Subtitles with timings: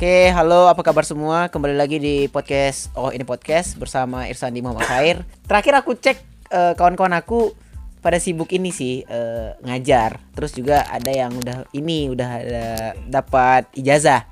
[0.00, 1.52] Oke, halo apa kabar semua?
[1.52, 5.28] Kembali lagi di podcast Oh ini podcast bersama Irsandi Muhammad Khair.
[5.44, 6.16] Terakhir aku cek
[6.48, 7.52] eh, kawan-kawan aku
[8.00, 10.16] pada sibuk ini sih eh, ngajar.
[10.32, 12.66] Terus juga ada yang udah ini udah ada
[13.12, 14.24] dapat ijazah.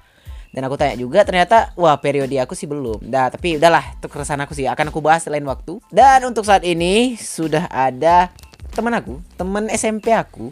[0.57, 3.05] Dan aku tanya juga ternyata wah periode aku sih belum.
[3.05, 5.85] Dah, tapi udahlah itu keresahan aku sih akan aku bahas lain waktu.
[5.93, 8.33] Dan untuk saat ini sudah ada
[8.73, 10.49] teman aku, teman SMP aku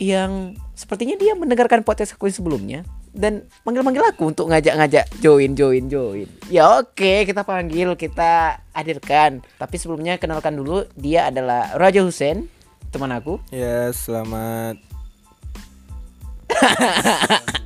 [0.00, 6.26] yang sepertinya dia mendengarkan podcast aku sebelumnya dan manggil-manggil aku untuk ngajak-ngajak join join join.
[6.50, 9.40] Ya oke, kita panggil, kita hadirkan.
[9.54, 12.50] Tapi sebelumnya kenalkan dulu dia adalah Raja Hussein,
[12.90, 13.38] teman aku.
[13.54, 14.76] Ya, selamat.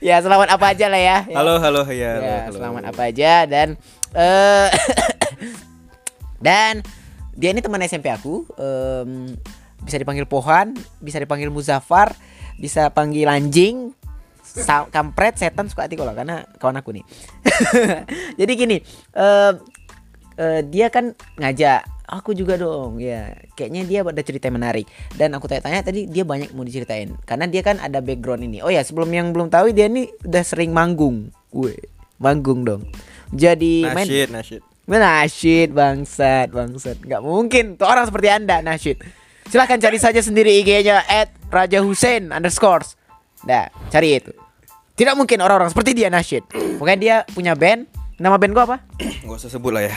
[0.00, 1.28] Ya, selamat apa aja lah ya.
[1.28, 1.92] Halo, halo, ya.
[1.92, 2.56] Ya, halo, halo.
[2.56, 3.76] selamat apa aja dan
[4.16, 4.68] eh
[6.46, 6.80] dan
[7.36, 8.48] dia ini teman SMP aku.
[8.56, 9.36] em,
[9.84, 10.72] bisa dipanggil Pohan,
[11.04, 12.16] bisa dipanggil Muzaffar,
[12.60, 13.96] bisa panggil anjing,
[14.92, 17.04] kampret, setan suka hati kalau karena kawan aku nih.
[18.40, 18.76] Jadi gini,
[19.16, 19.54] em,
[20.36, 23.30] eh, dia kan ngajak aku juga dong ya.
[23.54, 24.86] Kayaknya dia ada cerita yang menarik.
[25.14, 27.14] Dan aku tanya-tanya tadi dia banyak mau diceritain.
[27.22, 28.58] Karena dia kan ada background ini.
[28.60, 31.30] Oh ya sebelum yang belum tahu dia ini udah sering manggung.
[31.54, 31.78] Gue
[32.18, 32.82] manggung dong.
[33.30, 34.62] Jadi main Nasyid, nasyid.
[34.90, 36.98] Nasyid bangsat bangsat.
[37.06, 37.64] Nggak mungkin.
[37.78, 38.98] Tuh orang seperti anda nasyid.
[39.46, 42.94] Silahkan cari saja sendiri IG-nya at Raja Hussein underscores
[43.42, 44.32] dah cari itu
[44.94, 46.44] tidak mungkin orang-orang seperti dia nasyid
[46.76, 49.94] pokoknya dia punya band nama band gua apa Gak usah sebut lah ya.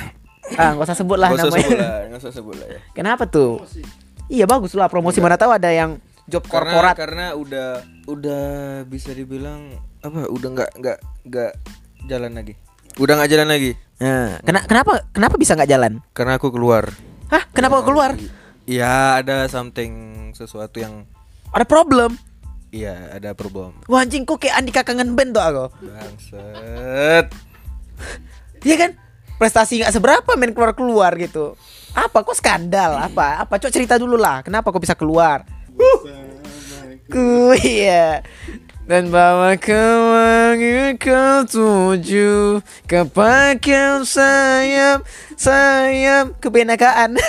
[0.56, 2.80] ah nggak usah sebut lah Gak usah namanya sebut lah, gak usah sebut lah ya.
[2.92, 3.64] kenapa tuh
[4.28, 7.70] iya bagus lah promosi mana tahu ada yang job Karena korporat karena udah
[8.06, 8.44] udah
[8.84, 10.24] bisa dibilang apa?
[10.26, 11.52] Udah nggak nggak nggak
[12.06, 12.54] jalan lagi.
[12.96, 13.72] Udah nggak jalan lagi.
[14.00, 16.92] Nah, kena- kenapa kenapa bisa nggak jalan Karena aku keluar.
[17.28, 18.16] hah kenapa kau keluar
[18.64, 19.92] Iya, ada something
[20.32, 21.04] sesuatu yang
[21.54, 22.18] ada problem
[22.74, 23.72] iya ada problem.
[23.86, 27.26] wah anjing kok kayak Andika kangen band tuh aku Bangset.
[28.64, 28.92] Iya kan?
[29.36, 31.60] Prestasi nggak seberapa main keluar-keluar gitu.
[31.94, 32.96] Apa kok skandal?
[32.96, 33.44] Apa?
[33.44, 33.60] Apa?
[33.60, 34.40] Coba cerita dulu lah.
[34.40, 35.44] Kenapa kok bisa keluar?
[37.12, 38.24] Ku iya.
[38.84, 45.08] Dan bawa ke wangi ketujuh Kepakai sayap
[45.40, 47.16] Sayap kebenakaan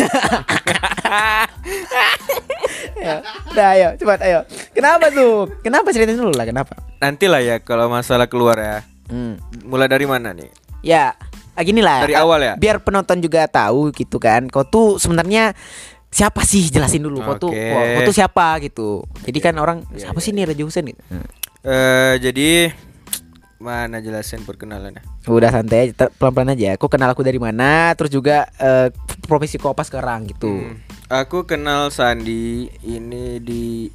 [2.98, 3.22] ya,
[3.54, 4.40] Udah ayo cepat ayo
[4.74, 5.46] Kenapa tuh?
[5.62, 6.74] Kenapa ceritain dulu lah kenapa?
[6.98, 8.82] Nanti lah ya kalau masalah keluar ya.
[9.06, 9.38] Hmm.
[9.62, 10.50] Mulai dari mana nih?
[10.82, 11.14] Ya,
[11.54, 12.04] ah, gini lah.
[12.04, 12.54] Dari awal ya?
[12.58, 14.50] Biar penonton juga tahu gitu kan.
[14.50, 15.54] Kau tuh sebenarnya
[16.10, 16.68] siapa sih?
[16.68, 17.20] Jelasin dulu.
[17.22, 17.70] Kau tuh, Oke.
[17.70, 18.88] kau, kau tuh siapa gitu.
[19.24, 21.02] Jadi kan orang Iya, siapa sih nih Raja Hussein gitu.
[21.64, 22.68] Eh jadi
[23.56, 25.00] mana jelasin perkenalannya?
[25.24, 26.76] Udah santai aja, pelan-pelan aja.
[26.76, 27.96] Kau kenal aku dari mana?
[27.96, 28.92] Terus juga eh,
[29.24, 30.52] profesi kau apa sekarang gitu.
[30.52, 33.88] Hmm, Aku kenal Sandi ini di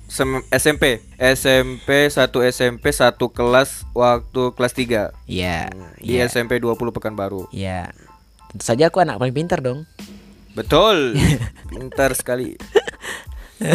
[0.50, 5.70] SMP SMP satu SMP satu kelas waktu kelas 3 Iya.
[5.98, 6.26] Di Iya.
[6.26, 7.94] SMP 20 Pekanbaru Iya.
[8.50, 9.86] Tentu saja aku anak paling pintar dong.
[10.54, 11.14] Betul
[11.70, 12.58] Pintar sekali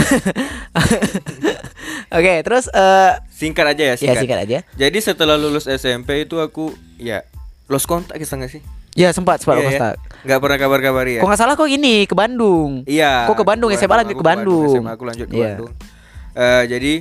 [2.10, 3.12] Oke, terus eh
[3.44, 4.20] Singkat aja ya ya singkat.
[4.24, 4.58] singkat aja.
[4.80, 7.20] Jadi setelah lulus SMP itu aku Ya
[7.68, 8.64] Lost kontak bisa gak sih?
[8.94, 10.22] Ya sempat sempat Iya, yeah, ya.
[10.24, 12.86] Nggak pernah kabar-kabari ya Kok nggak salah kok gini ke Bandung.
[12.88, 13.26] Iya.
[13.26, 14.70] Kok ke Bandung, SMA lanjut ke Bandung.
[14.70, 15.44] SMA aku lanjut ke Iya.
[15.58, 15.72] Bandung.
[16.34, 16.92] Eh, jadi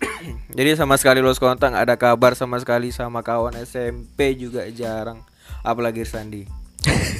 [0.58, 5.20] jadi sama sekali lost kontak nggak ada kabar sama sekali sama kawan SMP juga jarang.
[5.60, 6.48] Apalagi Sandi.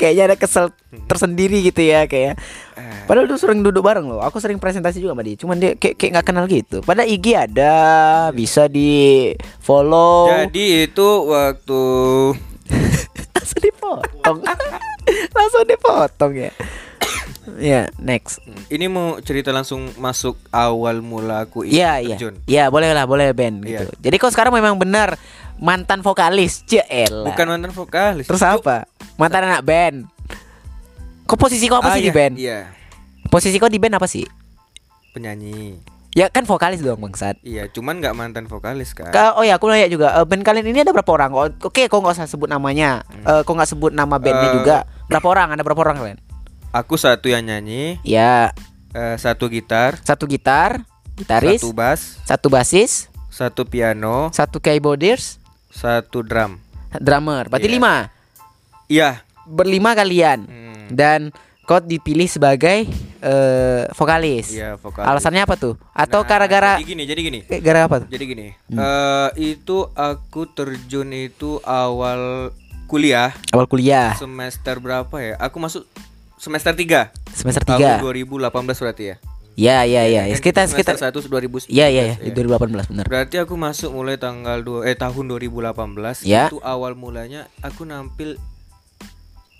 [0.00, 0.72] Kayaknya ada kesel
[1.04, 2.40] tersendiri gitu ya kayak.
[2.80, 3.04] Eh.
[3.04, 4.24] Padahal tuh sering duduk bareng loh.
[4.24, 5.36] Aku sering presentasi juga sama dia.
[5.36, 6.80] Cuman dia kayak kayak nggak kenal gitu.
[6.80, 7.76] Padahal IG ada,
[8.32, 9.28] bisa di
[9.60, 10.32] follow.
[10.32, 11.80] Jadi itu waktu
[13.36, 14.38] langsung dipotong.
[15.36, 16.52] langsung dipotong ya.
[17.56, 18.38] Ya, next.
[18.68, 22.14] ini mau cerita langsung masuk awal mula aku ikut Iya, iya.
[22.14, 22.34] terjun.
[22.44, 23.82] Iya, boleh lah, boleh Ben Iya.
[23.82, 23.86] gitu.
[23.98, 25.18] Jadi kau sekarang memang benar
[25.56, 27.24] mantan vokalis, CL.
[27.24, 28.24] Bukan mantan vokalis.
[28.24, 28.86] Terus apa?
[29.14, 30.06] Mantan anak band.
[31.24, 32.34] Kok posisi kau apa Ah, sih di iya, band?
[32.36, 32.58] Iya.
[33.26, 34.26] Posisi kau di band apa sih?
[35.10, 35.78] Penyanyi.
[36.10, 37.38] Ya kan vokalis dong bangsat.
[37.40, 39.14] Iya, cuman nggak mantan vokalis kan.
[39.14, 41.30] Ka- oh ya aku nanya juga eh, band kalian ini ada berapa orang?
[41.62, 43.06] Oke, kok nggak usah sebut namanya.
[43.22, 44.50] Eh, kok nggak sebut nama bandnya Hmm.
[44.50, 44.58] Eh.
[44.58, 44.76] juga?
[45.06, 45.48] Berapa orang?
[45.54, 46.18] Ada berapa orang kalian?
[46.70, 48.54] Aku satu yang nyanyi, Ya,
[48.94, 50.86] eh, satu gitar, satu gitar,
[51.18, 56.62] gitaris, satu bass, satu basis, satu piano, satu keyboarders, satu drum.
[56.92, 57.50] drummer.
[57.50, 57.74] Berarti Iya.
[57.74, 57.94] lima.
[58.86, 59.10] Iya.
[59.46, 60.46] Berlima kalian.
[60.46, 60.86] Hmm.
[60.90, 61.20] Dan
[61.62, 62.86] kau dipilih sebagai
[63.20, 64.48] eh, vokalis.
[64.50, 65.06] Iya, vokalis.
[65.06, 65.74] Alasannya apa tuh?
[65.92, 67.38] Atau Nah, gara-gara Jadi gini, jadi gini.
[67.60, 68.08] gara apa tuh?
[68.08, 68.46] Jadi gini.
[68.66, 68.78] Hmm.
[68.78, 72.48] eh, itu aku terjun itu awal
[72.86, 75.34] kuliah Awal kuliah semester berapa ya?
[75.36, 75.84] Aku masuk
[76.40, 78.48] semester 3 semester tahun 3.
[78.48, 78.48] 2018
[78.80, 79.16] berarti ya.
[79.60, 80.24] Ya, ya, ya.
[80.24, 81.68] Kan Sekitar sekitar 1 2019.
[81.68, 82.14] Iya, iya, ya.
[82.16, 82.24] ya.
[82.24, 83.04] Di 2018 benar.
[83.04, 86.48] Berarti aku masuk mulai tanggal 2 eh tahun 2018 Ya.
[86.48, 88.40] itu awal mulanya aku nampil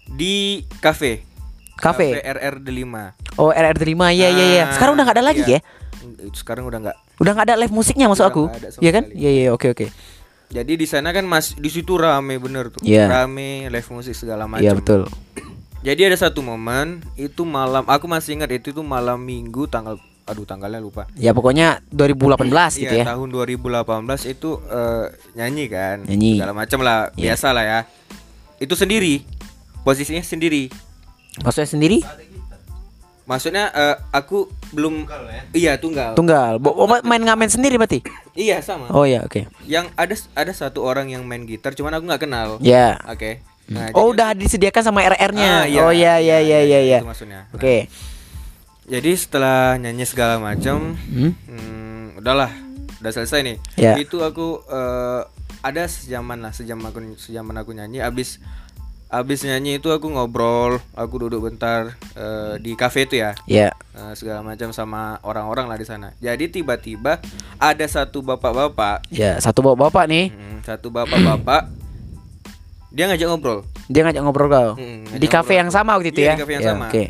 [0.08, 1.28] di kafe.
[1.76, 2.16] Kafe?
[2.16, 3.12] RR Delima.
[3.36, 4.08] Oh, RR 5.
[4.16, 4.64] Iya, iya, iya.
[4.68, 5.60] Ah, Sekarang udah nggak ada lagi iya.
[5.60, 6.32] ya?
[6.32, 6.96] Sekarang udah nggak.
[7.20, 8.48] Udah nggak ada live musiknya maksud aku.
[8.80, 9.04] Iya kan?
[9.12, 9.86] Iya, iya, oke, oke.
[10.50, 12.80] Jadi di sana kan mas di situ rame bener tuh.
[12.82, 13.04] Iya.
[13.06, 14.64] Rame live musik segala macam.
[14.64, 15.04] Iya, betul.
[15.80, 19.96] Jadi ada satu momen itu malam aku masih ingat itu tuh malam Minggu tanggal
[20.28, 21.08] aduh tanggalnya lupa.
[21.16, 23.16] Ya pokoknya 2018 gitu Iya, ya.
[23.16, 25.96] tahun 2018 itu eh, nyanyi kan.
[26.04, 26.36] Nyanyi.
[26.36, 27.32] Segala macam lah, Iya.
[27.32, 27.80] biasa lah ya.
[28.60, 29.24] Itu sendiri.
[29.80, 30.68] Posisinya sendiri.
[31.40, 31.98] Maksudnya sendiri?
[33.24, 35.08] Maksudnya eh, aku belum
[35.56, 36.12] Iya, tunggal.
[36.12, 36.60] Tunggal.
[36.60, 38.04] Bo oh, main ngamen sendiri berarti?
[38.36, 38.92] Iya, sama.
[38.92, 39.48] Oh ya, oke.
[39.64, 42.60] Yang ada ada satu orang yang main gitar cuman aku nggak kenal.
[42.60, 43.00] Ya.
[43.08, 43.42] Oke.
[43.70, 45.62] Nah, Oh, udah disediakan sama RR-nya.
[45.62, 46.98] Ah, iya, oh ya, ya, ya, ya, ya.
[46.98, 47.46] Itu maksudnya.
[47.46, 47.86] Nah, Oke.
[48.84, 51.30] Jadi setelah nyanyi segala macam, Hmm?
[51.46, 52.50] hmm, udahlah,
[52.98, 53.56] udah selesai nih.
[53.76, 53.94] Ya.
[53.94, 55.22] Itu aku eh,
[55.60, 58.02] ada sejaman lah, sejam aku sejaman aku nyanyi.
[58.02, 58.42] Abis
[59.06, 63.70] abis nyanyi itu aku ngobrol, aku duduk bentar eh, di kafe itu ya, Ya.
[63.92, 66.10] eh, segala macam sama orang-orang lah di sana.
[66.18, 67.22] Jadi tiba-tiba
[67.56, 70.26] ada satu bapak-bapak, Ya, satu bapak-bapak nih.
[70.30, 71.70] hmm, satu bapak-bapak,
[72.90, 73.58] dia ngajak ngobrol.
[73.86, 74.70] Dia ngajak ngobrol kau.
[74.74, 76.34] Hmm, di kafe yang sama waktu itu Iya, ya.
[76.34, 76.86] di kafe yang Ya, sama.
[76.90, 77.04] Oke.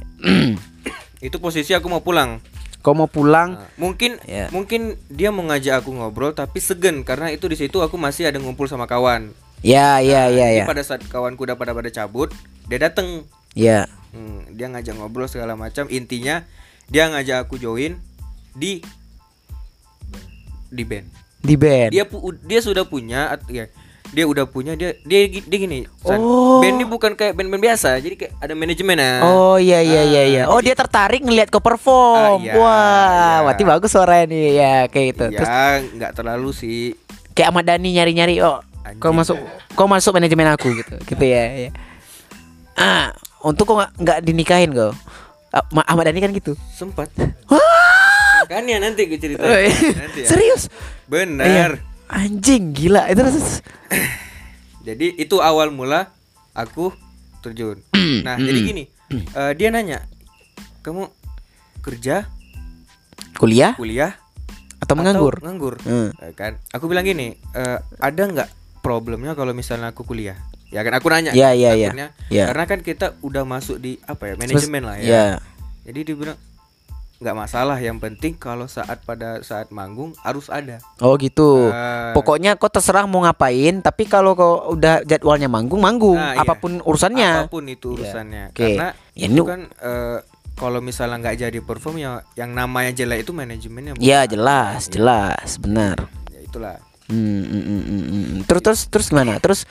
[1.27, 2.41] Itu posisi aku mau pulang.
[2.81, 3.61] Kau mau pulang?
[3.61, 4.49] Nah, mungkin Ya.
[4.49, 8.41] mungkin dia mau ngajak aku ngobrol tapi segen karena itu di situ aku masih ada
[8.41, 9.29] ngumpul sama kawan.
[9.61, 10.65] Ya, ya, ya, ya.
[10.65, 12.33] pada saat kawanku udah pada pada cabut,
[12.65, 13.29] dia dateng.
[13.53, 13.85] Ya.
[14.17, 15.85] Hmm, dia ngajak ngobrol segala macam.
[15.93, 16.49] Intinya
[16.89, 18.01] dia ngajak aku join
[18.57, 18.81] di
[20.69, 21.07] di band.
[21.41, 21.91] Di band.
[21.93, 23.69] Dia pu- dia sudah punya ya
[24.11, 26.59] dia udah punya dia dia, dia gini San, Oh.
[26.59, 29.19] band ini bukan kayak band-band biasa jadi kayak ada manajemen ah.
[29.23, 30.43] Oh iya iya iya Ah, iya.
[30.47, 32.39] Oh dia tertarik ngelihat kau perform.
[32.39, 33.45] Ah, iya, Wah, iya.
[33.45, 35.25] berarti bagus suaranya nih ya kayak gitu.
[35.33, 36.99] Terus ya nggak terlalu sih
[37.31, 38.59] kayak Ahmad Dhani nyari-nyari oh
[38.97, 39.17] kau Anjing.
[39.17, 39.37] masuk
[39.73, 40.95] kau masuk manajemen aku gitu.
[41.01, 41.71] Gitu ya, ya.
[42.75, 44.91] Ah, untuk kau nggak dinikahin kau.
[45.49, 46.59] Ah, Ma- Ahmad Dhani kan gitu.
[46.73, 47.07] sempat
[47.47, 47.63] Wah.
[48.41, 49.71] makanya nanti gue cerita Oh, iya.
[49.97, 50.27] nanti ya.
[50.27, 50.67] Serius?
[51.07, 51.90] bener Iya.
[52.11, 53.63] Anjing gila itu terus.
[54.87, 56.11] jadi itu awal mula
[56.51, 56.91] aku
[57.39, 57.79] terjun
[58.27, 60.03] nah jadi gini eh, dia nanya
[60.81, 61.07] kamu
[61.81, 62.27] kerja
[63.37, 64.17] Kuliah kuliah
[64.77, 65.37] atau menganggur?
[65.37, 66.11] atau nganggur Hmm.
[66.19, 68.49] Eh, kan aku bilang gini eh, ada nggak
[68.81, 70.37] problemnya kalau misalnya aku kuliah
[70.69, 71.89] ya kan aku nanya Iya, iya, iya.
[71.89, 72.09] takutnya.
[72.29, 72.45] Iya.
[72.49, 75.25] karena kan kita udah masuk di apa ya manajemen lah ya Iya.
[75.85, 76.39] jadi dia bilang
[77.21, 81.69] nggak masalah yang penting kalau saat pada saat manggung harus ada Oh gitu.
[81.69, 82.17] Ah.
[82.17, 86.17] Pokoknya kau terserah mau ngapain, tapi kalau kau udah jadwalnya manggung, manggung.
[86.17, 86.41] Nah, iya.
[86.41, 87.45] apa pun urusannya.
[87.45, 87.97] apa pun itu Iya.
[88.01, 88.57] urusannya Oke.
[88.57, 90.19] karena Ya, itu kan eh,
[90.57, 94.93] kalau misalnya nggak jadi perform ya yang namanya jelek itu manajemennya Ya jelas, Iya.
[94.97, 96.09] jelas, benar.
[96.33, 98.41] ya itulah Hmm, hmm, hmm, hmm, hmm.
[98.49, 99.37] Terus terus terus gimana?
[99.37, 99.69] Terus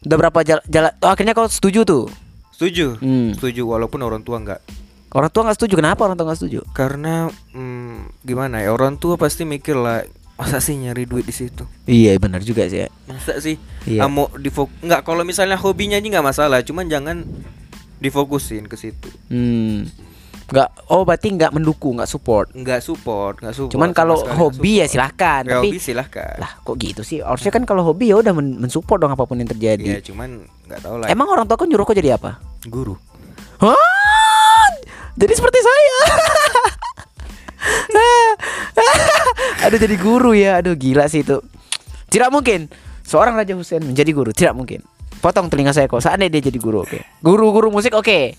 [0.00, 0.64] udah berapa jalan?
[0.64, 2.08] jalan oh, akhirnya kau setuju tuh?
[2.56, 3.36] setuju Hmm.
[3.36, 4.64] setuju walaupun orang tua nggak
[5.16, 5.74] Orang tua nggak setuju.
[5.74, 6.60] Kenapa orang tua nggak setuju?
[6.70, 10.04] karena hmm, gimana ya orang tua pasti mikir lah
[10.36, 12.84] masa sih nyari duit di situ Iya benar juga sih.
[12.84, 12.88] Ya.
[13.08, 14.04] masa sih Iya.
[14.04, 17.24] Ah, mau difok nggak kalau misalnya hobinya aja nggak masalah cuman jangan
[17.96, 19.88] difokusin ke situ Hmm.
[20.46, 20.68] Nggak.
[20.86, 22.52] Oh berarti nggak mendukung, nggak support.
[22.52, 25.42] nggak support nggak support Cuman kalau hobi ya silahkan.
[25.42, 27.18] Ya, tapi hobi silahkan lah kok gitu sih?
[27.18, 29.98] Harusnya kan kalau hobi ya udah men- mensupport dong apa pun yang ya terjadi.
[30.04, 32.38] cuman nggak tahu lah Emang orang tua kau nyuruh kau jadi apa?
[32.62, 32.94] guru
[33.56, 33.74] Hah?
[35.14, 35.98] Jadi seperti saya.
[39.64, 40.60] Aduh jadi guru ya.
[40.60, 41.40] Aduh gila sih itu.
[42.06, 42.70] Tidak mungkin
[43.02, 44.30] seorang Raja Hussein menjadi guru.
[44.30, 44.82] Tidak mungkin.
[45.18, 45.98] Potong telinga saya kok.
[45.98, 47.00] Seandainya dia jadi guru, oke.
[47.18, 48.36] Guru-guru musik oke.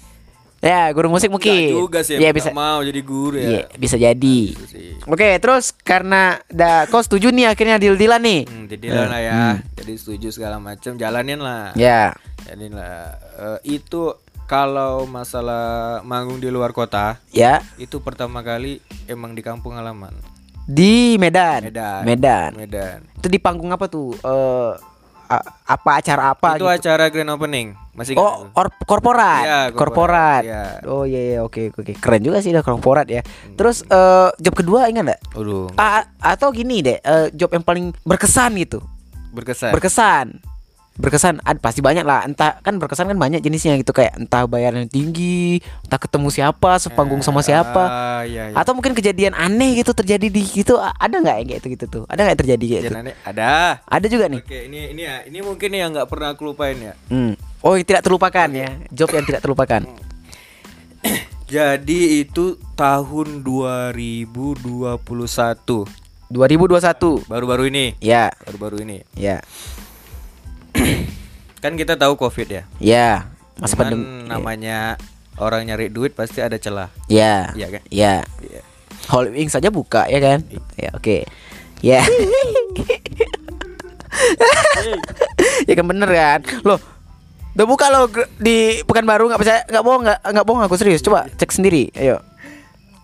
[0.57, 1.53] Ya, guru musik mungkin.
[1.69, 2.49] Nggak juga sih emang bisa.
[2.49, 4.39] mau jadi guru ya Iya, bisa jadi.
[4.65, 4.97] Sih.
[5.05, 8.41] Oke, terus karena dah kau setuju nih akhirnya deal-dealan nih.
[8.45, 9.33] Hmm, jadi lah ya
[9.77, 12.17] jadi setuju segala macam jalanin lah Ya.
[12.41, 19.35] jalanin lah Eh, itu kalau masalah manggung di luar kota Ya, itu pertama kali emang
[19.35, 20.15] di kampung halaman
[20.63, 21.63] di Medan.
[21.63, 22.49] Medan Medan.
[22.55, 24.15] Medan Itu di panggung apa tuh?
[24.19, 24.71] Eh
[25.27, 26.71] a- apa acara apa itu gitu?
[26.71, 29.43] acara grand opening masih Oh, or- korporat.
[29.43, 29.75] Iya, korporat.
[29.75, 30.63] korporat, iya.
[30.87, 31.99] Oh iya iya oke oke.
[31.99, 33.19] Keren juga sih udah korporat ya.
[33.55, 35.21] Terus eh job kedua ingat enggak?
[35.35, 38.79] Aduh, A- atau gini deh, eh, job yang paling berkesan gitu.
[39.31, 40.25] berkesan Berkesan.
[40.97, 42.25] Berkesan ad, pasti banyak lah.
[42.25, 47.21] Entah kan berkesan kan banyak jenisnya gitu kayak entah bayaran tinggi, entah ketemu siapa, sepanggung
[47.21, 47.83] sama siapa.
[47.85, 48.57] ah, iya, iya.
[48.57, 52.03] Atau mungkin kejadian aneh gitu terjadi di gitu ada nggak yang kayak gitu gitu tuh?
[52.09, 52.97] Ada nggak terjadi kayak gitu?
[52.97, 53.15] Aneh.
[53.21, 54.41] ada Ada juga nih.
[54.41, 57.37] oke ini ini ya ini mungkin yang nggak pernah aku lupain ya Hmm.
[57.61, 58.69] Oh, yang tidak terlupakan ya.
[58.89, 59.81] Job yang tidak terlupakan.
[61.53, 64.97] jadi itu tahun 2021
[66.27, 67.29] 2021.
[67.31, 69.39] baru-baru ini Ya, baru-baru ini ya.
[71.57, 73.09] Kan kita tahu covid ya Ya,
[73.57, 74.25] masa pandemi.
[74.25, 74.97] namanya
[75.37, 77.53] orang nyari duit pasti ada celah Ya.
[77.53, 77.81] Iya kan?
[77.89, 78.15] Ya.
[79.07, 80.39] Hall Wings saja buka ya kan?
[80.75, 81.23] Ya, oke.
[81.79, 82.01] Ya.
[85.69, 86.39] ya kan bener kan?
[86.65, 86.81] Loh,
[87.53, 91.25] udah buka lo di Pekanbaru nggak percaya nggak bohong nggak nggak bohong aku serius coba
[91.37, 92.21] cek sendiri ayo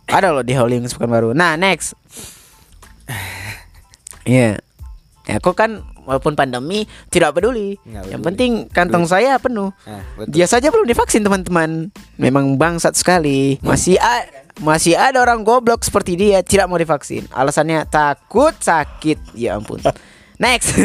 [0.05, 1.97] ada loh di Hall Wings Pekanbaru nah next
[4.29, 4.61] Iya
[5.23, 8.27] Ya aku kan walaupun pandemi tidak peduli Nggak Yang peduli.
[8.27, 9.71] penting kantong saya penuh
[10.15, 10.29] betul.
[10.29, 16.13] Dia saja belum divaksin teman-teman Memang bangsat sekali Masih a- masih ada orang goblok seperti
[16.13, 19.81] dia Tidak mau divaksin Alasannya takut sakit Ya ampun
[20.43, 20.77] Next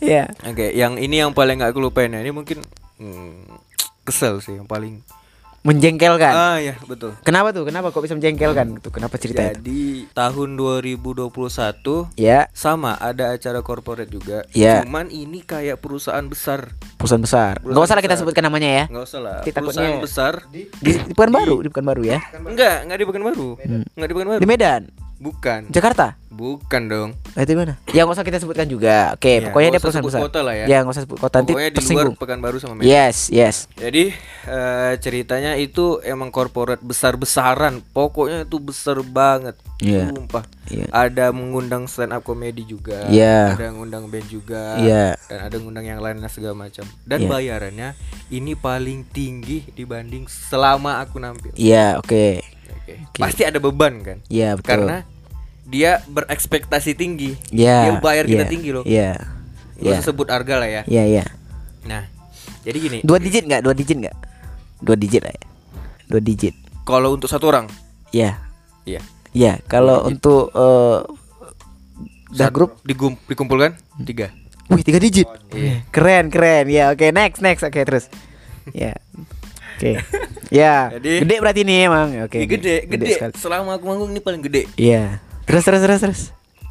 [0.00, 2.20] Ya Oke, yang ini yang paling nggak aku lupain ya.
[2.20, 2.64] Ini mungkin
[2.96, 3.60] hmm,
[4.02, 5.04] kesel sih yang paling.
[5.60, 7.12] Menjengkelkan Ah ya betul.
[7.20, 7.68] Kenapa tuh?
[7.68, 8.80] Kenapa kok bisa menjengkelkan?
[8.80, 9.52] Tuh, kenapa ceritanya?
[9.52, 14.48] Jadi tahun 2021 Ya sama ada acara corporate juga.
[14.56, 14.80] Iya.
[14.82, 16.72] Cuman ini kayak perusahaan besar.
[16.96, 19.36] Perusahaan besar Perusahaan Gak usah lah kita sebutkan namanya ya Nggak usah lah.
[19.38, 20.32] Nanti takutnya- Perusahaan besar.
[20.48, 23.48] Di, di Pekanbaru Di Pekanbaru ya Enggak, enggak di Pekanbaru.
[23.96, 24.40] Enggak di Pekanbaru.
[24.40, 24.82] Di Medan
[25.20, 25.68] Bukan.
[25.68, 27.10] Jakarta Bukan dong.
[27.36, 27.76] Eh, Itu mana?
[27.92, 30.54] Ya nggak usah kita sebutkan juga Oke Iya, pokoknya dia usah perusahaan besar kota lah
[30.56, 30.64] ya.
[30.64, 32.88] Ya nggak usah sebut kota Nanti Pokoknya di luar Pekanbaru sama Medan.
[32.88, 34.14] Yes yes Jadi
[34.48, 37.84] eh, ceritanya itu emang corporate besar-besaran.
[37.92, 39.60] Pokoknya itu besar banget.
[39.84, 40.08] Iya.
[40.14, 40.44] Sumpah.
[40.70, 40.86] Iya.
[40.88, 43.04] Ada mengundang stand up comedy juga.
[43.12, 43.58] Iya.
[43.58, 44.80] Ada ngundang band juga.
[44.80, 45.18] Iya.
[45.28, 46.88] Dan ada ngundang yang lainnya segala macam.
[47.04, 47.28] Dan Iya.
[47.28, 47.88] bayarannya
[48.32, 51.52] ini paling tinggi dibanding selama aku nampil.
[51.58, 52.59] Iya oke
[53.00, 53.18] Oke.
[53.18, 54.18] Pasti ada beban kan?
[54.26, 54.96] Iya betul Karena
[55.64, 57.38] dia berekspektasi tinggi.
[57.50, 58.82] Iya Dia bayar kita iya, tinggi loh.
[58.82, 59.14] Iya
[59.76, 60.82] Iya usah sebut harga lah ya.
[60.84, 61.24] Iya iya
[61.82, 62.04] Nah,
[62.60, 62.98] jadi gini.
[63.00, 63.60] Dua digit nggak?
[63.60, 64.16] Dua digit nggak?
[64.78, 65.44] Dua digit lah ya
[66.06, 67.70] Dua digit Kalau untuk satu orang,
[68.10, 68.40] Iya
[68.84, 69.00] iya.
[69.30, 70.98] Iya kalau untuk eh
[72.30, 74.30] Dah Satu- grup digum- dikumpulkan tiga.
[74.66, 75.82] Wih tiga digit Iya.
[75.88, 78.06] Keren keren Ya oke next next Oke terus
[78.70, 78.94] Ya
[79.80, 79.96] Oke
[80.52, 83.16] Ya Jadi- Gede berarti nih emang Oke Ini gede, gede.
[83.16, 83.32] sekali.
[83.40, 84.68] Selama aku manggung ini paling gede.
[84.76, 86.20] Iya Terus terus terus terus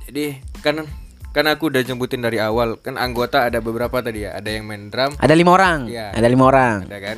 [0.05, 0.85] Jadi kan
[1.29, 2.77] kan aku udah jemputin dari awal.
[2.81, 4.33] Kan anggota ada beberapa tadi ya.
[4.33, 6.13] Ada yang main drum, Ada lima orang Iya.
[6.13, 7.17] Ada lima orang ada kan.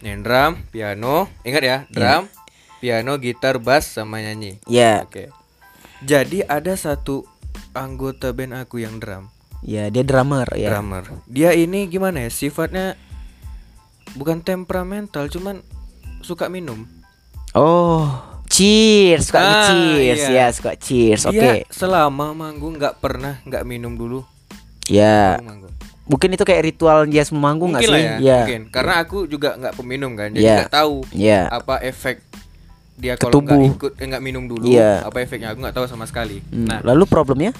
[0.00, 2.28] Main drum, piano, ingat ya, drum,
[2.76, 4.60] piano, gitar, bass sama nyanyi.
[4.64, 5.32] Iya Oke.
[6.00, 7.24] Jadi ada satu
[7.72, 9.32] anggota band aku yang drum,
[9.64, 11.08] Ya dia drummer ya drummer.
[11.24, 12.28] Dia ini gimana ya?
[12.28, 13.00] Sifatnya
[14.12, 15.64] bukan temperamental, cuman
[16.20, 16.84] suka minum.
[17.52, 18.08] Oh
[18.44, 20.46] Cheers Suka Ah, cheers iya.
[20.46, 24.22] Ya suka cheers Oke Dia selama manggung nggak pernah nggak minum dulu.
[24.86, 25.74] Ya Manggung, manggung.
[26.04, 28.04] Mungkin itu kayak ritual dia semanggung nggak Mungkin sih?
[28.04, 28.38] ya, Ya.
[28.44, 28.62] mungkin.
[28.68, 30.56] Karena aku juga nggak peminum kan, jadi Iya.
[30.60, 31.40] nggak tahu Iya.
[31.48, 32.16] apa efek
[32.94, 35.02] dia kalau nggak ikut eh, nggak minum dulu, Iya.
[35.02, 36.38] apa efeknya aku nggak tahu sama sekali.
[36.44, 37.50] Hmm, Nah, Lalu problemnya?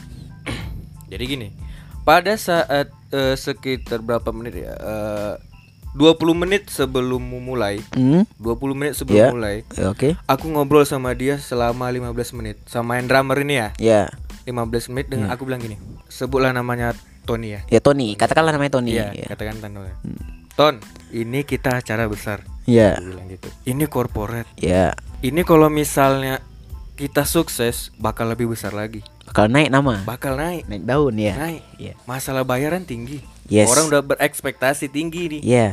[1.06, 1.48] jadi gini,
[2.02, 4.74] pada saat eh, sekitar berapa menit ya?
[4.74, 5.34] Eh,
[5.94, 8.26] 20 menit sebelum mulai, Hmm?
[8.36, 9.30] 20 menit sebelum Iya.
[9.30, 10.18] mulai, Ya, Oke.
[10.26, 14.02] aku ngobrol sama dia selama 15 menit, sama yang drummer ini ya, Ya.
[14.44, 15.78] 15 menit dengan aku bilang gini,
[16.10, 16.92] sebutlah namanya
[17.24, 17.60] Tony ya.
[17.66, 18.92] Ya Tony, katakanlah namanya Tony.
[18.92, 19.26] Iya, Ya.
[19.30, 19.86] katakan Ton.
[20.54, 20.74] Ton,
[21.10, 22.46] ini kita acara besar.
[22.64, 22.94] Ya.
[22.94, 23.48] Aku bilang gitu.
[23.64, 24.46] Ini corporate.
[24.56, 24.94] Ya.
[25.18, 26.38] Ini kalau misalnya
[26.94, 29.02] kita sukses bakal lebih besar lagi.
[29.26, 30.06] Bakal naik nama.
[30.06, 30.70] Bakal naik.
[30.70, 31.34] Naik daun ya.
[31.34, 31.62] Naik.
[31.74, 31.92] Iya.
[32.06, 33.18] Masalah bayaran tinggi.
[33.46, 33.68] Yes.
[33.68, 35.42] Orang udah berekspektasi tinggi nih.
[35.44, 35.68] Ya.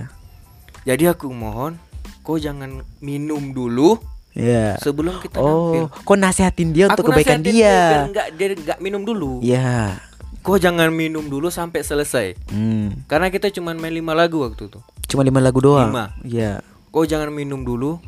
[0.83, 1.79] Jadi aku mohon
[2.21, 3.97] kau jangan minum dulu
[4.31, 4.79] Ya.
[4.79, 5.85] sebelum kita nampil.
[5.85, 8.07] Oh, kok nasehatin dia untuk Aku kebaikan nasihatin dia dia.
[8.07, 9.43] nggak dia nggak minum dulu.
[9.43, 9.99] Ya.
[10.41, 12.33] Kau jangan minum dulu sampai selesai.
[12.49, 13.05] Hmm.
[13.05, 14.79] Karena kita cuma main lima lagu waktu itu.
[15.05, 15.91] Cuma lima lagu doang.
[15.91, 16.15] Lima.
[16.23, 16.63] Iya.
[16.89, 18.01] Kau jangan minum dulu.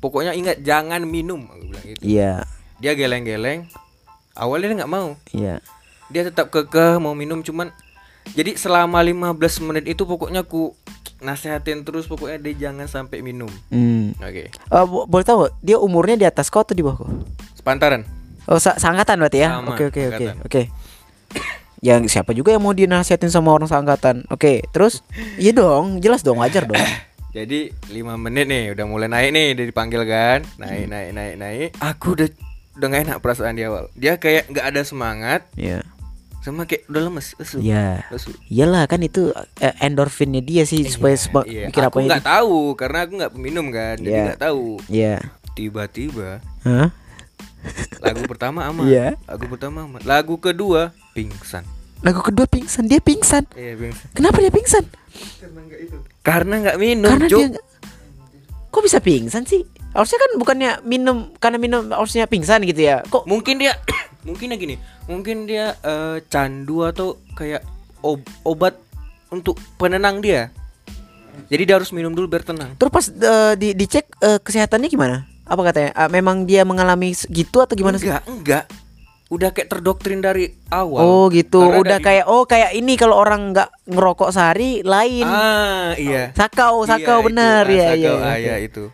[0.00, 1.44] Pokoknya ingat jangan minum.
[1.44, 2.00] Aku bilang gitu.
[2.00, 2.46] Iya.
[2.80, 3.68] Dia geleng-geleng.
[4.32, 5.08] Awalnya dia nggak mau.
[5.30, 5.54] Iya.
[6.08, 7.68] Dia tetap kekeh mau minum cuman
[8.32, 10.72] jadi selama 15 menit itu pokoknya aku
[11.20, 13.48] nasehatin terus pokoknya dia jangan sampai minum.
[13.68, 14.16] Hmm.
[14.18, 14.48] Oke.
[14.48, 17.10] Eh, bo- boleh tahu dia umurnya di atas kau atau di bawah kau?
[17.52, 18.04] Sepantaran.
[18.44, 19.56] Oh, sa sangkatan berarti ya?
[19.58, 20.26] Oke, oke, oke.
[20.42, 20.62] Oke.
[21.80, 24.24] Yang siapa juga yang mau dinasihatin sama orang seangkatan?
[24.28, 25.04] Oke, terus
[25.36, 26.80] iya dong, jelas dong, wajar dong.
[27.36, 30.46] Jadi 5 menit nih udah mulai naik nih dia dipanggil kan.
[30.56, 31.68] Naik naik naik naik.
[31.82, 32.28] Aku udah
[32.74, 33.90] udah gak enak perasaan di awal.
[33.92, 35.82] Dia kayak nggak ada semangat Iya.
[36.44, 37.32] Sama kayak udah lemes.
[37.34, 37.56] Lesu.
[37.58, 38.04] Iya.
[38.06, 38.28] Lesu.
[38.46, 42.98] Iyalah kan itu eh, endorfinnya dia sih supaya seba- Iya, apa aku nggak tahu karena
[43.02, 44.24] aku nggak peminum kan, jadi Iya.
[44.28, 44.66] nggak tahu.
[44.86, 45.16] Iya.
[45.54, 46.92] Tiba-tiba Hah?
[47.98, 48.84] lagu pertama aman.
[48.84, 49.16] Iya.
[49.24, 50.00] Lagu pertama aman.
[50.04, 51.64] Lagu kedua pingsan.
[52.04, 53.48] Lagu kedua pingsan, dia pingsan.
[53.50, 54.06] Iya pingsan.
[54.12, 54.84] Kenapa dia pingsan?
[56.20, 57.38] Karena nggak minum, Karena Cuk.
[57.38, 57.68] dia nggak-
[58.68, 59.64] Kok bisa pingsan sih?
[59.90, 63.00] Harusnya kan bukannya minum karena minum harusnya pingsan gitu ya.
[63.06, 63.78] Kok Mungkin dia
[64.24, 67.62] mungkin ya gini, mungkin dia eh, candu atau kayak
[68.00, 68.74] ob- obat
[69.28, 70.48] untuk penenang dia.
[71.44, 72.72] Jadi dia harus minum dulu biar tenang.
[72.74, 75.16] terus pas eh, di dicek eh, kesehatannya gimana?
[75.44, 75.90] Apa katanya?
[75.92, 78.08] Ah, memang dia mengalami gitu atau gimana sih?
[78.08, 78.64] Enggak, enggak.
[79.26, 81.00] Udah kayak terdoktrin dari awal.
[81.00, 81.58] Oh gitu.
[81.58, 85.26] Karena Udah dari- kayak oh kayak ini kalau orang nggak ngerokok sehari lain.
[85.26, 86.30] Ah, iya.
[86.32, 87.74] Sakau, sakau Iya, bener itu.
[87.74, 87.90] ya, Ah, ya.
[87.90, 88.38] sakau, ah, oke.
[88.38, 88.84] iya, itu.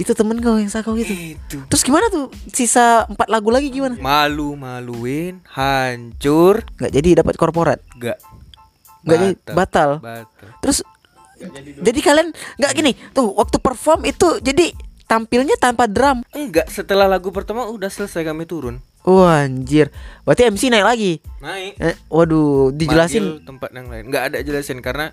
[0.00, 1.12] Itu temen kau yang sakau gitu.
[1.12, 1.58] Itu.
[1.68, 2.32] Terus gimana tuh?
[2.48, 3.94] Sisa empat lagu lagi gimana?
[4.00, 7.78] Malu-maluin, hancur, Nggak jadi dapat korporat.
[7.94, 8.18] enggak.
[9.04, 9.90] Nggak jadi batal.
[10.00, 10.48] Batal.
[10.62, 10.78] Terus
[11.82, 14.70] jadi kalian nggak gini tuh waktu perform itu jadi
[15.10, 16.24] tampilnya tanpa drum.
[16.32, 18.80] Enggak, setelah lagu pertama udah selesai kami turun.
[19.02, 19.90] Wah anjir.
[20.22, 21.12] Berarti MC naik lagi.
[21.42, 21.74] Naik.
[21.76, 23.20] Eh, waduh, dijelasin.
[23.20, 24.04] Manggil tempat yang lain.
[24.08, 25.10] Enggak ada jelasin karena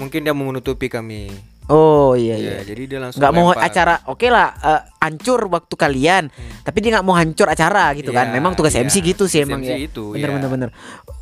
[0.00, 1.28] mungkin dia mau menutupi kami.
[1.70, 2.50] Oh iya iya.
[2.58, 6.24] Iya, jadi dia langsung nggak mau acara oke lah eh, hancur waktu kalian
[6.66, 8.82] tapi dia nggak mau hancur acara gitu kan Iya, memang tugas iya.
[8.82, 10.36] MC gitu sih emang MC ya itu, bener iya.
[10.36, 10.68] bener bener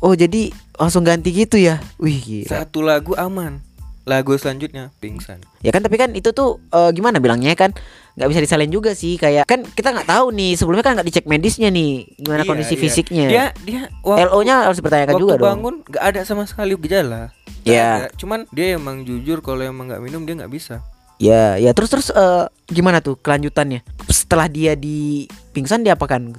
[0.01, 3.61] oh jadi langsung ganti gitu ya wih gila Satu lagu aman.
[4.09, 5.37] Lagu selanjutnya pingsan.
[5.61, 7.77] ya kan tapi kan itu tuh eh, gimana bilangnya kan
[8.19, 11.23] nggak bisa disalin juga sih kayak kan kita nggak tahu nih sebelumnya kan nggak dicek
[11.23, 12.81] medisnya nih gimana Iya, kondisi iya.
[12.81, 16.75] fisiknya Dia dia waktu- LO-nya harus dipertanyakan waktu juga dong bangun nggak ada sama sekali
[16.75, 17.31] gejala.
[17.61, 17.87] Iya.
[18.03, 18.07] ada.
[18.13, 20.83] Cuman dia emang jujur kalau emang nggak minum dia nggak bisa.
[21.15, 26.31] ya ya terus terus eh, gimana tuh kelanjutannya setelah dia di pingsan dia apakan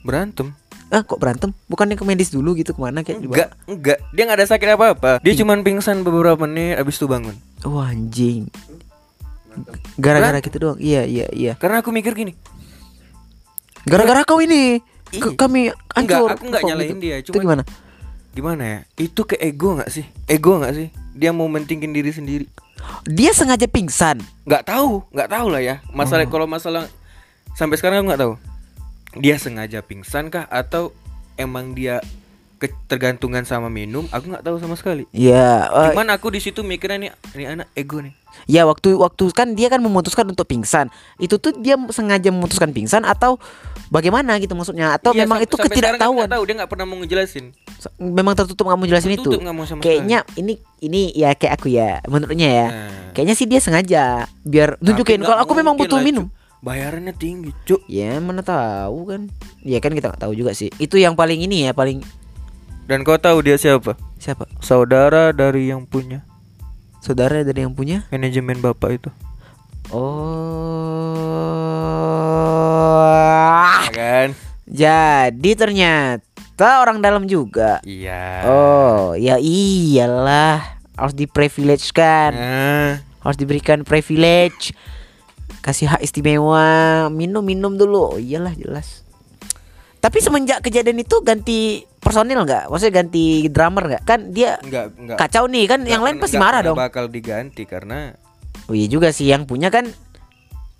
[0.00, 0.56] Berantem.
[0.88, 3.36] ah kok berantem bukannya ke medis dulu gitu ke mana kayak dibawa?
[3.36, 3.98] Enggak, enggak.
[4.10, 5.10] Dia nggak ada sakit apa-apa.
[5.20, 7.36] Dia cuman pingsan beberapa menit abis itu bangun.
[7.62, 8.48] Wah anjing.
[9.96, 10.78] Gara-gara gitu doang.
[10.78, 11.52] Iya iya iya.
[11.56, 12.32] Karena aku mikir gini,
[13.82, 14.78] Gara-gara kau ini
[15.08, 15.36] ke- Iya.
[15.36, 16.28] kami Enggak, hancur.
[16.30, 17.02] aku nggak Kok nyalahin gitu?
[17.02, 17.62] dia, Itu cuman- gimana?
[18.30, 18.78] gimana ya?
[18.96, 20.04] Itu ke ego nggak sih?
[20.24, 20.88] Ego nggak sih?
[21.16, 22.46] Dia mau mentingin diri sendiri.
[23.04, 24.20] Dia sengaja pingsan.
[24.44, 25.76] Nggak tahu, nggak tahu lah ya.
[25.90, 26.30] Masalah Oh.
[26.30, 26.86] kalau masalah
[27.52, 28.34] sampai sekarang aku nggak tahu.
[29.18, 30.94] Dia sengaja pingsan kah atau
[31.34, 31.98] emang dia
[32.60, 34.04] ketergantungan sama minum?
[34.12, 35.08] Aku nggak tahu sama sekali.
[35.10, 38.12] Ya, eh, Cuman aku di situ mikirnya nih, ini anak ego nih.
[38.46, 40.86] ya waktu waktu kan dia kan memutuskan untuk pingsan.
[41.18, 43.40] Itu tuh dia sengaja memutuskan pingsan atau
[43.90, 44.94] bagaimana gitu maksudnya?
[44.94, 46.30] Atau Iya, memang itu kan ketidaktahuan?
[46.30, 47.50] tahu, dia nggak pernah mau ngejelasin.
[47.98, 49.30] Memang tertutup nggak mau jelasin itu.
[49.40, 52.66] Mau sama Kayaknya ini ini ya kayak aku ya, menurutnya ya.
[52.68, 53.10] Nah.
[53.16, 56.26] Kayaknya sih dia sengaja biar nunjukin Tapi kalau aku memang butuh lah, minum.
[56.30, 56.38] Cuk.
[56.60, 57.82] Bayarannya tinggi, cuk.
[57.88, 59.32] Ya mana tahu kan
[59.64, 62.04] Ya kan kita nggak tahu juga sih Itu yang paling ini ya Paling
[62.86, 63.96] Dan kau tahu dia siapa?
[64.20, 64.46] Siapa?
[64.62, 66.22] Saudara dari yang punya.
[67.00, 68.04] Saudara dari yang punya?
[68.12, 69.10] Manajemen bapak itu.
[69.90, 70.30] Oh.
[73.88, 74.28] Ya kan?
[74.70, 77.80] Jadi ternyata Orang dalam juga?
[77.88, 78.44] Iya.
[78.44, 80.76] Oh ya iyalah.
[80.92, 82.36] Harus diprivilegekan.
[82.36, 82.92] Nah,
[83.24, 84.76] Harus diberikan privilege.
[85.64, 87.08] Kasih hak istimewa.
[87.08, 88.16] Minum-minum dulu.
[88.16, 89.08] Oh iyalah jelas.
[90.04, 92.72] Tapi semenjak kejadian itu ganti personil nggak?
[92.72, 94.02] Maksudnya ganti drummer nggak?
[94.08, 95.16] Kan dia enggak enggak.
[95.20, 96.74] kacau nih kan yang lain pasti marah dong.
[96.74, 98.16] Bakal diganti karena
[98.66, 99.86] Oh iya juga sih yang punya kan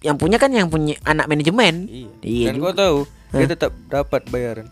[0.01, 1.87] yang punya kan yang punya anak manajemen.
[1.91, 2.09] iya.
[2.25, 2.99] Iya Dan kau tahu
[3.31, 3.51] dia Hah?
[3.51, 4.67] tetap dapat bayaran.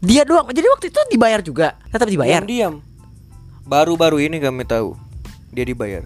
[0.00, 0.48] Dia doang.
[0.52, 1.74] Jadi waktu itu dibayar juga.
[1.88, 2.44] Tetap dibayar.
[2.44, 2.84] Diam.
[3.66, 4.94] Baru-baru ini kami tahu
[5.50, 6.04] dia dibayar.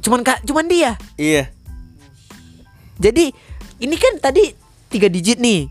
[0.00, 0.96] Cuman kak, cuman dia.
[1.20, 1.52] Iya.
[2.96, 3.32] Jadi
[3.80, 4.54] ini kan tadi
[4.88, 5.68] tiga digit nih.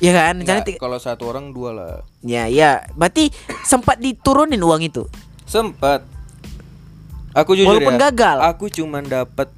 [0.00, 0.40] Ya kan?
[0.40, 1.92] Enggak, tiga- kalau satu orang dua lah.
[2.24, 2.88] Ya ya.
[2.96, 3.28] Berarti
[3.62, 5.04] sempat diturunin uang itu.
[5.44, 6.02] Sempat.
[7.36, 8.10] Aku jujur Walaupun ya.
[8.10, 8.36] gagal.
[8.42, 9.52] Aku cuman dapat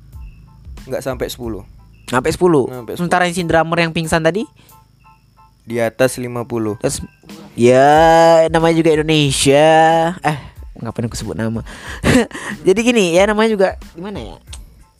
[0.82, 1.62] nggak sampai 10
[2.10, 2.68] Sampai 10.
[2.68, 2.98] Sampai 10.
[2.98, 4.44] Sementara yang drummer yang pingsan tadi
[5.62, 6.82] di atas 50.
[6.82, 6.98] Terus
[7.54, 7.88] ya
[8.50, 9.70] namanya juga Indonesia.
[10.20, 10.38] Eh,
[10.82, 11.62] ngapain aku sebut nama?
[12.66, 14.36] Jadi gini, ya namanya juga gimana ya?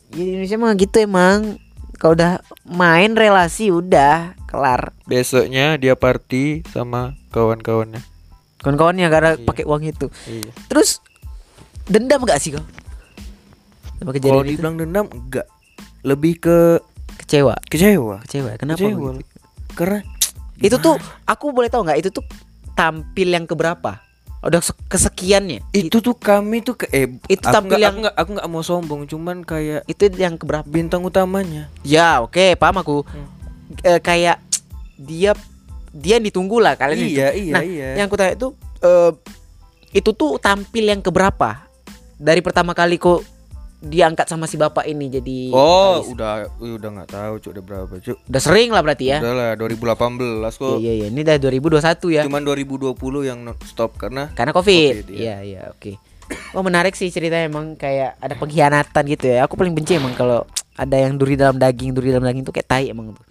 [0.09, 1.59] Di Indonesia mah gitu emang.
[1.95, 2.31] Kalau udah
[2.63, 4.91] main relasi udah kelar.
[5.03, 8.01] Besoknya dia party sama kawan-kawannya.
[8.59, 9.43] Kawan-kawannya karena Iya.
[9.43, 10.07] pakai uang itu.
[10.25, 10.51] Iya.
[10.67, 10.99] Terus
[11.85, 12.63] dendam gak sih kau?
[13.97, 14.55] Sama Kalau itu?
[14.55, 15.47] dibilang dendam enggak.
[16.03, 16.57] Lebih ke
[17.17, 17.55] Kecewa.
[17.65, 18.19] kecewa.
[18.21, 18.51] Kecewa.
[18.57, 18.79] Kenapa?
[18.79, 19.11] Kecewa.
[19.15, 19.25] begitu?
[19.73, 19.99] Karena
[20.59, 21.99] Itu tuh aku boleh tahu nggak?
[21.99, 22.23] Itu tuh
[22.71, 23.99] tampil yang keberapa?
[24.43, 25.63] Udah se- kesekiannya.
[25.71, 28.59] itu tuh kami tuh ke eh Itu aku tampil yang- aku nggak aku nggak mau
[28.59, 30.63] sombong cuman kayak Itu yang keberapa?
[30.63, 31.71] bintang utamanya.
[31.81, 33.27] Ya oke paham aku Hmm.
[33.81, 34.37] Eh, Kayak
[34.95, 35.31] Dia
[35.89, 37.39] Dia ditunggu lah kalian Iya, ditunggu.
[37.39, 37.87] iya, Nah iya.
[37.95, 38.47] yang aku tanya itu
[38.79, 39.11] eh,
[39.93, 41.63] Itu tuh tampil yang keberapa
[42.15, 43.23] Dari pertama kali kok
[43.83, 46.07] Diangkat sama si bapak ini jadi Oh, vokalis.
[46.09, 48.17] udah udah nggak tahu cuk udah berapa cuk.
[48.23, 49.17] Udah sering lah berarti ya?
[49.19, 49.99] Udah lah 2018
[50.55, 50.77] kok.
[50.77, 51.07] Iya iya iya.
[51.11, 52.21] Ini dari 2021 ya?
[52.23, 55.35] Cuman 2020 yang stop karena Karena covid, Covid, Iya.
[55.43, 55.99] Iya oke.
[56.51, 57.45] Oh menarik sih ceritanya.
[57.45, 59.43] Emang Kayak ada pengkhianatan gitu ya.
[59.43, 62.65] Aku paling benci emang kalau ada yang duri dalam daging duri dalam daging tuh kayak
[62.65, 63.25] tai emang tuh.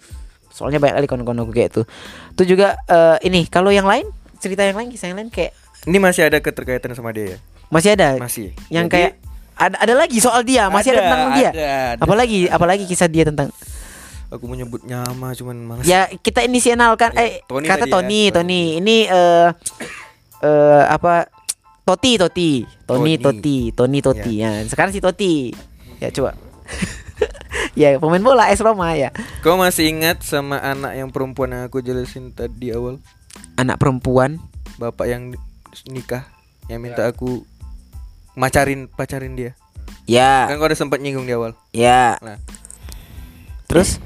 [0.47, 1.85] Soalnya banyak kali kawan-kawan aku kayak tuh
[2.31, 4.05] tuh juga eh, ini kalau yang lain?
[4.37, 5.49] Cerita yang lain kisah yang lain kayak
[5.83, 7.37] Ini masih ada keterkaitan sama dia ya?
[7.67, 8.15] masih ada?
[8.15, 8.53] Masih.
[8.69, 9.11] yang Jadi, kayak
[9.55, 12.01] ada ada lagi soal dia masih ada, Ada, tentang dia ada, ada.
[12.01, 13.49] apalagi apalagi kisah dia tentang
[14.27, 15.85] aku mau nyebut nama cuman malas.
[15.85, 18.31] ya kita inisialkan Ya, eh Tony kata tadi ya, Tony Tony.
[18.31, 19.47] Tony ini eh
[20.41, 21.29] eh apa
[21.83, 22.51] Toti Toti
[22.83, 23.21] Tony Tony.
[23.21, 24.63] Toti Tony Toti ya.
[24.65, 25.51] sekarang si Toti
[25.99, 26.33] ya coba
[27.79, 31.79] ya pemain bola AS Roma ya Kau masih ingat sama anak yang perempuan yang aku
[31.79, 32.97] jelasin tadi awal?
[33.53, 34.41] anak perempuan
[34.75, 35.35] Bapak yang
[35.85, 36.25] nikah
[36.65, 37.43] yang minta aku
[38.33, 39.51] macarin pacarin dia.
[40.03, 41.55] ya Kan kau udah sempat nyinggung di awal.
[41.71, 42.37] ya Nah,
[43.65, 43.97] terus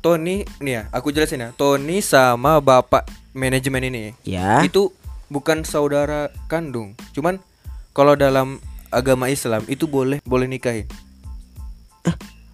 [0.00, 1.48] Tony nih ya, aku jelasin ya.
[1.54, 4.88] Tony sama bapak manajemen ini ya itu
[5.28, 6.96] bukan saudara kandung.
[7.12, 7.36] Cuman
[7.92, 10.88] kalau dalam agama Islam itu boleh boleh nikahin.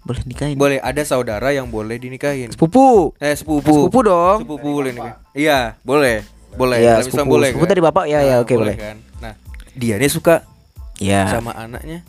[0.07, 2.55] boleh nikahin Boleh ada saudara yang boleh dinikahin.
[2.55, 3.91] sepupu Eh sepupu.
[3.91, 5.15] sepupu dong Sepupu boleh nikah.
[5.35, 6.23] Iya, boleh.
[6.55, 6.79] Boleh.
[6.79, 7.51] ya sepupu boleh.
[7.51, 7.71] sepupu kan?
[7.75, 8.97] dari bapak ya ya Nah, oke boleh kan.
[9.19, 9.35] Nah,
[9.75, 10.47] dia nih suka
[10.99, 12.01] ya sama anaknya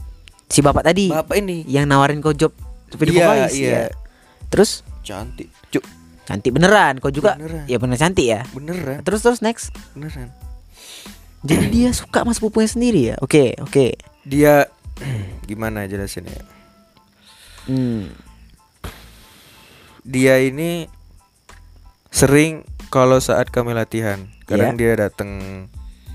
[0.45, 1.63] si bapak tadi bapak ini.
[1.65, 2.56] yang nawarin kau job
[2.89, 3.69] jadi Iya, iya.
[3.69, 3.84] ya.
[4.47, 5.47] terus Cantik.
[5.69, 5.84] Cuk,
[6.23, 7.63] cantik beneran kau juga Beneran.
[7.65, 9.00] ya bener cantik ya beneran.
[9.02, 10.32] terus terus next Beneran.
[11.41, 14.67] jadi dia suka sama sepupunya sendiri ya oke oke Dia
[15.47, 16.41] gimana jelasin ya?
[17.67, 18.12] hmm.
[20.04, 20.88] Dia ini
[22.10, 24.80] sering kalau saat kami latihan, kadang Iya.
[24.80, 25.32] dia datang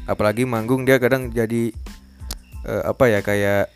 [0.05, 1.77] apalagi manggung dia kadang jadi
[2.65, 3.71] eh, apa ya kayak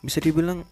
[0.00, 0.62] bisa dibilang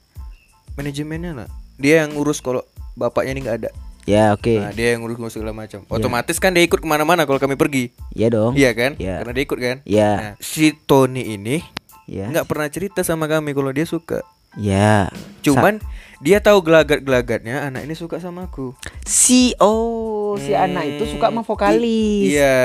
[0.75, 1.49] manajemennya lah.
[1.75, 2.63] Dia yang ngurus kalau
[2.95, 3.71] bapaknya ini nggak ada.
[4.05, 5.81] ya oke Nah, dia yang ngurus segala macam.
[5.89, 7.89] Otomatis kan dia ikut ke mana-mana kalau kami pergi.
[8.13, 8.93] iya dong Iya kan?
[9.01, 9.25] Iya.
[9.25, 9.77] Karena dia ikut kan?
[9.89, 10.11] Iya.
[10.13, 11.65] Nah, si Tony ini
[12.05, 14.21] ya nggak pernah cerita sama kami kalau dia suka.
[14.61, 15.09] ya
[15.41, 15.81] Cuman
[16.21, 18.77] dia tahu gelagat-gelagatnya anak ini suka sama aku.
[19.09, 20.04] si oh
[20.37, 22.57] si Hmm, anak itu suka sama vokalis i- Iya.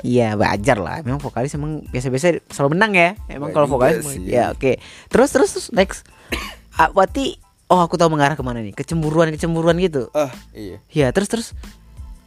[0.00, 4.26] Iya wajar lah Memang vokalis emang biasa-biasa selalu menang ya Emang kalau juga vokalis sih.
[4.26, 6.04] Ya oke Terus terus terus next
[6.76, 7.36] ah, Berarti
[7.66, 10.78] Oh aku tahu mengarah ke mana nih Kecemburuan-kecemburuan gitu Ah, iya.
[10.88, 11.48] Ya terus terus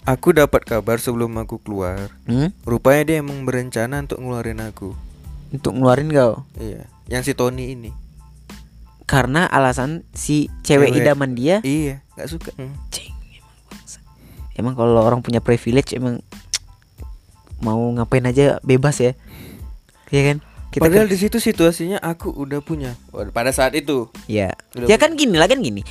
[0.01, 2.09] Aku dapat kabar sebelum aku keluar.
[2.25, 2.55] hmm?
[2.61, 4.95] Rupanya dia emang berencana untuk ngeluarin aku.
[5.49, 6.87] Untuk ngeluarin kau Iya.
[7.05, 7.91] Yang si Tony ini.
[9.03, 11.01] Karena alasan si cewek, Cewek.
[11.01, 12.49] idaman dia Iya, nggak suka.
[12.53, 12.73] Hmm.
[14.59, 16.19] Emang kalau orang punya privilege Emang
[17.59, 19.15] Mau ngapain aja bebas ya
[20.09, 20.37] Iya kan
[20.69, 22.93] Kita Padahal kan- di situ situasinya aku udah punya.
[23.33, 24.05] Pada saat itu.
[24.27, 25.81] Ya, Udah ya kan gini lah kan gini.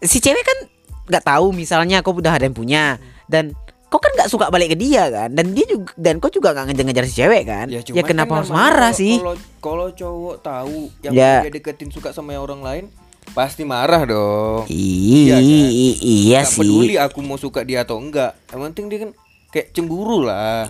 [0.00, 0.58] Si cewek kan
[1.04, 2.96] nggak tahu misalnya kau udah ada yang punya
[3.28, 3.52] dan
[3.86, 6.64] kau kan nggak suka balik ke dia kan dan dia juga dan kau juga nggak
[6.66, 7.68] ngejar-ngejar si cewek kan.
[7.68, 9.14] Ya, cuman kenapa kan harus marah kalau- sih?
[9.14, 11.44] Kalau kalau cowok tahu yang Ya.
[11.44, 12.84] dia deketin suka sama yang orang lain,
[13.32, 14.68] pasti marah dong.
[14.70, 15.42] Iya, kan?
[15.42, 17.00] iya Nggak peduli sih.
[17.00, 18.36] aku mau suka dia atau enggak.
[18.52, 19.10] Yang penting dia kan
[19.50, 20.68] kayak cemburu lah.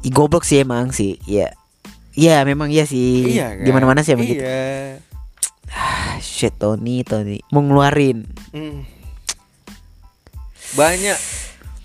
[0.00, 1.20] Ih, Goblok sih emang sih.
[1.24, 1.52] Iya.
[2.18, 3.38] Iya memang iya sih.
[3.38, 3.64] Iya kan?
[3.64, 4.42] Di mana-mana sih emang gitu.
[4.42, 4.98] Iya.
[5.70, 8.26] Ah, shit Tony Tony mau ngeluarin.
[8.50, 8.82] Hmm.
[10.74, 11.18] Banyak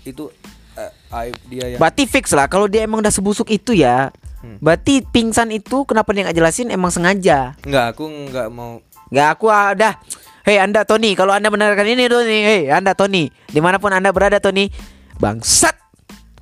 [0.06, 0.30] itu
[0.78, 0.92] eh,
[1.22, 4.10] aib dia yang Berarti fix lah kalau dia emang udah sebusuk itu ya.
[4.42, 4.58] Hmm.
[4.62, 7.54] Berarti pingsan itu kenapa dia nggak jelasin emang sengaja.
[7.62, 10.00] Enggak, aku enggak mau Nggak aku ada.
[10.46, 14.14] Hei Anda Tony, kalau Anda benarkan ini Tony, hei Anda Tony, di mana pun Anda
[14.14, 14.70] berada Tony,
[15.18, 15.74] bangsat,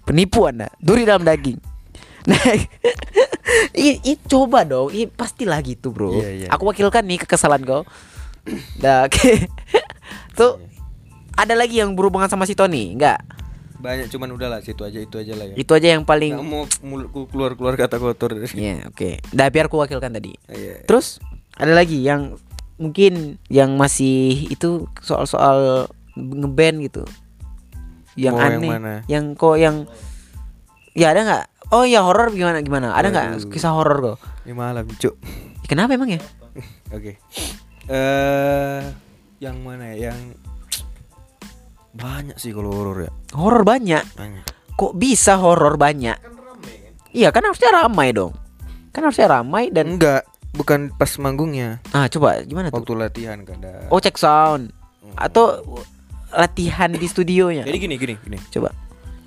[0.05, 1.57] penipu Anda, duri dalam daging.
[2.24, 2.40] Nah,
[3.77, 6.16] i, i- coba dong, i, pastilah gitu bro.
[6.16, 7.85] Iya, iya, aku wakilkan nih kekesalan kau.
[8.85, 9.44] Nah, oke.
[10.40, 10.57] Tuh
[11.37, 13.20] ada lagi yang berhubungan sama si Tony, enggak?
[13.85, 15.55] banyak cuman udahlah situ aja itu aja lah ya.
[15.61, 16.33] Itu aja yang paling.
[16.33, 18.33] Nggak mau mulutku keluar-keluar kata kotor.
[18.57, 19.20] Iya, oke.
[19.29, 20.33] Dah biar aku wakilkan tadi.
[20.48, 20.88] Iya.
[20.88, 21.20] Terus
[21.61, 22.40] ada lagi yang
[22.78, 27.02] mungkin yang masih itu soal-soal ngeband gitu.
[28.14, 28.94] Yang Mau yang aneh, mana?
[29.10, 29.76] yang kok yang
[30.94, 31.44] ya ada nggak?
[31.74, 32.94] Oh ya horor gimana gimana?
[32.94, 34.18] Ada nggak kisah horor kok?
[34.46, 35.18] Ini malam, Cuk.
[35.64, 36.20] Ya, kenapa emang ya?
[36.96, 37.18] Oke.
[37.90, 38.82] Eh
[39.42, 40.12] yang mana ya?
[40.14, 40.38] Yang
[41.94, 43.12] banyak sih kalau horor ya.
[43.34, 44.02] Horor banyak.
[44.14, 44.44] Banyak.
[44.74, 46.18] Kok bisa horor banyak?
[47.14, 48.34] Iya kan harusnya ramai dong.
[48.90, 51.82] Kan harusnya ramai dan Enggak, bukan pas manggungnya.
[51.90, 52.80] ah coba gimana tuh?
[52.82, 53.90] Waktu latihan kadang.
[53.90, 54.70] Oh cek sound
[55.14, 55.60] atau
[56.30, 57.62] latihan di studionya?
[57.62, 58.38] Jadi gini gini gini.
[58.50, 58.70] Coba.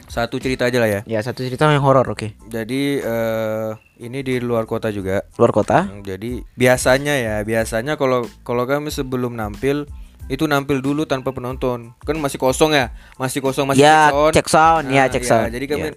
[0.08, 1.02] Satu cerita aja lah ya.
[1.04, 2.32] Ya satu cerita yang horor oke.
[2.48, 5.28] Jadi eh ini di luar kota juga.
[5.36, 5.84] Luar kota?
[5.84, 9.84] Hmm, Jadi biasanya ya, biasanya kalau kalau kami sebelum nampil
[10.28, 11.92] itu nampil dulu tanpa penonton.
[12.04, 14.34] Kan masih kosong ya, masih kosong masih ya cek sound.
[14.36, 15.50] cek sound, ya Nah, cek sound.
[15.52, 15.92] Jadi kami Ya.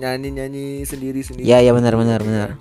[0.00, 1.44] nyanyi-nyanyi sendiri-sendiri.
[1.44, 2.56] Ya, ya, benar, benar, benar.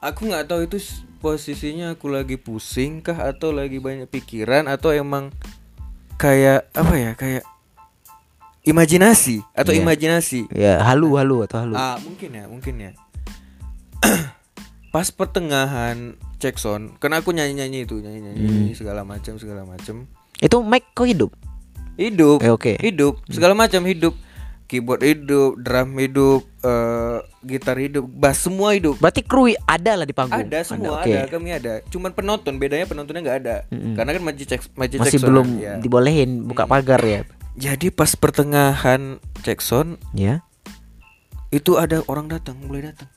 [0.00, 0.80] Aku nggak tahu itu
[1.22, 3.30] posisinya aku lagi pusing kah?
[3.30, 4.66] Atau lagi banyak pikiran?
[4.66, 5.30] Atau emang
[6.18, 7.46] kayak apa ya kayak
[8.62, 9.40] imajinasi?
[9.54, 9.86] Atau Iya.
[9.86, 10.50] imajinasi?
[10.50, 11.74] Ya, halu halu atau halu.
[11.78, 12.90] ah mungkin ya mungkin ya.
[14.94, 20.10] Pas pertengahan cek sound karena aku nyanyi nyanyi itu nyanyi nyanyi segala macam segala macam.
[20.42, 21.30] Itu mic kok hidup?
[21.92, 22.40] hidup.
[22.40, 22.72] Eh, oke.
[22.80, 24.16] hidup segala macam hidup
[24.72, 30.16] keyboard hidup drum hidup eh, gitar hidup bass semua hidup Berarti kru ada lah di
[30.16, 30.40] panggung.
[30.40, 31.12] ada semua oke.
[31.12, 35.28] ada kami ada cuman penonton bedanya penontonnya nggak ada karena kan Check Magic Masih Jackson,
[35.28, 35.76] belum ya.
[35.76, 37.28] dibolehin buka pagar ya.
[37.52, 40.40] jadi pas pertengahan Jackson Ya.
[41.52, 43.12] itu ada orang datang mulai datang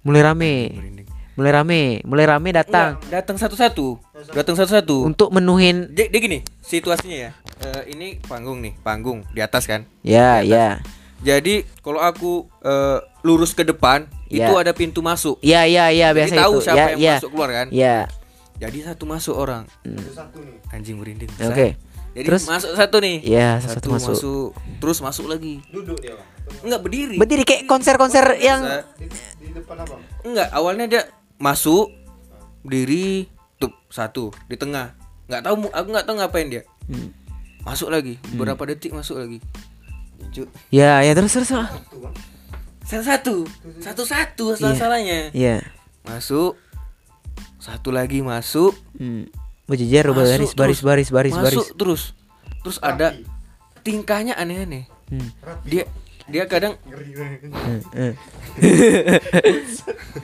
[0.00, 0.54] Mulai rame.
[0.70, 1.08] Merinding.
[1.36, 3.86] Mulai rame, mulai rame datang Enggak, datang satu-satu
[4.32, 9.40] datang satu-satu untuk menuhin dia, dia gini situasinya ya Eh, ini panggung nih panggung di
[9.40, 10.80] atas kan ya, ya.
[11.18, 14.44] jadi kalau aku eh, lurus ke depan Ya.
[14.44, 16.64] itu ada pintu masuk Ya, ya, ya, Jadi biasa tahu itu.
[16.64, 17.14] siapa ya, yang ya.
[17.14, 17.96] masuk keluar kan Ya.
[18.56, 19.64] jadi satu masuk orang
[20.68, 21.48] anjing merinding Hmm.
[21.48, 21.76] Oke.
[22.12, 22.42] jadi Terus?
[22.44, 24.12] masuk satu nih Ya, satu masuk.
[24.12, 26.28] masuk terus masuk lagi Duduk dia bang.
[26.62, 28.60] enggak berdiri Berdiri kayak konser-konser yang.
[28.96, 29.04] Di,
[29.38, 30.00] di depan abang.
[30.22, 31.02] enggak awalnya dia
[31.36, 31.92] masuk
[32.60, 34.92] berdiri tuh satu di tengah
[35.26, 37.10] nggak tahu aku nggak tahu ngapain dia Hmm.
[37.62, 39.38] masuk lagi beberapa detik masuk lagi
[40.30, 40.48] Cuk.
[40.70, 41.50] Ya, ya terus terus.
[41.50, 41.68] satu
[43.02, 43.34] satu
[43.82, 45.60] satu satu salah salahnya Ya.
[46.02, 46.54] masuk
[47.58, 49.26] satu lagi masuk Hmm.
[49.66, 51.34] Berjejer baris baris baris baris baris.
[51.58, 52.02] masuk terus
[52.62, 53.18] terus ada
[53.82, 55.30] tingkahnya aneh-aneh Hmm.
[55.66, 55.90] dia
[56.26, 56.74] dia kadang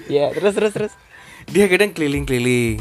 [0.08, 0.92] ya, terus terus terus.
[1.46, 2.78] dia kadang keliling-keliling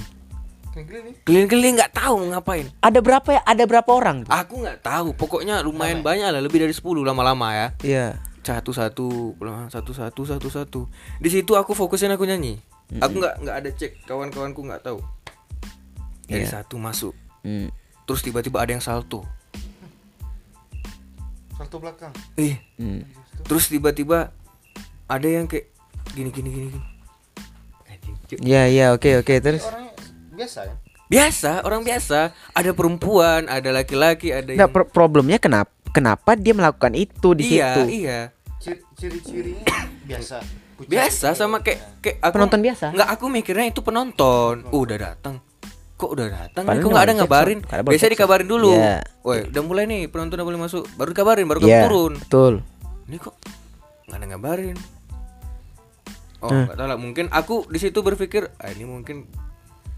[0.71, 1.15] Keliling nih.
[1.21, 3.41] keliling-keliling nggak tahu mau ngapain Ada berapa ya?
[3.43, 4.23] Ada berapa orang?
[4.23, 4.31] tuh?
[4.31, 8.07] aku nggak tahu pokoknya lumayan banyak lah lebih dari 10 lama-lama ya Iya.
[8.41, 10.81] satu-satu pulang satu-satu satu-satu
[11.19, 12.57] di situ aku fokusin aku nyanyi
[12.97, 15.03] aku nggak nggak ada cek kawan-kawanku nggak tahu
[16.25, 16.63] dari Iya.
[16.63, 17.67] satu masuk Hmm.
[18.05, 19.25] terus tiba-tiba ada yang salto
[21.61, 22.09] Salto belakang.
[22.35, 23.05] eh Hmm.
[23.43, 24.33] terus tiba-tiba
[25.05, 25.69] ada yang kayak
[26.11, 26.81] gini gini gini gini.
[28.41, 29.61] Ya, ya, oke oke terus.
[29.61, 29.93] Orangnya
[30.33, 30.75] biasa ya.
[31.05, 32.19] biasa orang biasa
[32.49, 37.43] ada perempuan ada laki-laki ada Nggak yang pro- problemnya kenapa kenapa dia melakukan itu di
[37.51, 37.81] iya situ?
[37.91, 38.19] iya
[38.57, 39.67] Ciri- Ciri-cirinya
[40.09, 40.39] biasa.
[40.81, 42.85] Biasa sama kayak kayak aku Penonton biasa?
[42.89, 45.37] nggak aku mikirnya itu penonton uh, udah datang
[46.01, 47.59] kok udah datang Padahal kok nggak ada ngabarin?
[47.61, 48.73] biasa dikabarin dulu.
[48.73, 49.05] Iya.
[49.21, 50.83] woi udah mulai nih penonton udah boleh masuk.
[50.95, 52.13] Baru dikabarin baru kamu Iya, turun.
[52.17, 52.53] betul.
[53.05, 53.35] ini kok
[54.07, 54.77] nggak ada ngabarin?
[56.39, 56.65] Oh Hmm.
[56.65, 56.97] nggak tahu lah.
[56.97, 59.29] Mungkin aku di situ berpikir ah, ini mungkin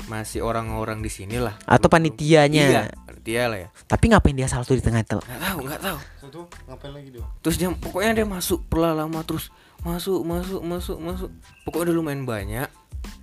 [0.04, 1.56] masih orang-orang di sini lah.
[1.64, 2.64] Atau panitianya.
[2.68, 3.70] iya panitia lah ya.
[3.88, 5.24] Tapi ngapain dia salto di tengah-tengah?
[5.24, 5.98] nggak tahu nggak tahu.
[6.20, 7.24] Satu ngapain lagi dia?
[7.40, 9.48] terus dia pokoknya dia masuk pelan lama terus
[9.80, 11.30] masuk masuk masuk masuk.
[11.64, 12.68] Pokoknya udah lumayan banyak.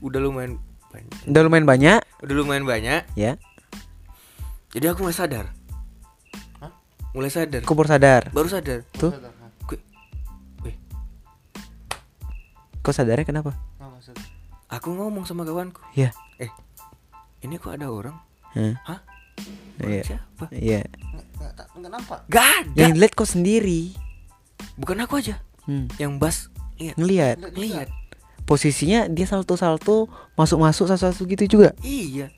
[0.00, 0.56] Udah lumayan
[0.90, 3.38] banyak Udah lumayan banyak, udah lumayan banyak ya.
[4.70, 5.46] jadi aku mulai sadar
[6.58, 6.72] Hah?
[7.12, 8.30] mulai sadar Kubur sadar.
[8.30, 9.10] baru sadar Tuh.
[9.10, 9.46] Sadar, ha?
[9.64, 9.84] Gue-
[10.60, 10.76] weh,
[12.80, 13.54] Kok sadarnya kenapa?
[14.00, 14.24] Sadar.
[14.68, 16.10] aku ngomong sama kawanku Ya.
[16.36, 16.48] eh
[17.40, 18.16] ini kok ada orang
[18.50, 18.74] Hah?
[18.84, 19.00] hah
[19.76, 20.02] Orang Iya.
[20.04, 20.80] siapa Iya.
[20.84, 22.18] Nggak, nggak, tak- nggak nampak.
[22.26, 23.80] gak ada Yang lihat kok sendiri.
[24.76, 25.86] bukan aku aja Hmm.
[25.96, 27.36] yang bas lihat Ngelihat.
[27.38, 27.62] Nggak juga.
[27.62, 27.88] lihat
[28.50, 31.70] Posisinya dia salto-salto, masuk-masuk satu-satu gitu juga.
[31.80, 32.34] iya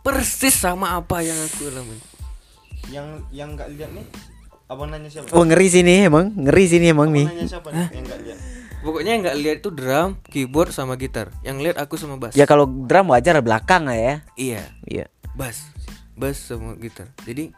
[0.00, 1.96] persis sama apa yang aku alami
[2.88, 4.04] Yang yang nggak lihat nih,
[4.66, 5.28] abang nanya siapa?
[5.30, 7.26] Oh, ngeri sini emang, ngeri sini emang abang nih.
[7.28, 8.38] nanya siapa nih yang nggak lihat?
[8.80, 12.44] pokoknya yang nggak lihat itu drum keyboard sama gitar yang lihat aku sama bass Ya
[12.44, 14.14] kalau drum wajar belakang lah ya.
[14.34, 15.04] iya Iya.
[15.32, 15.68] bass
[16.12, 17.52] bass sama gitar jadi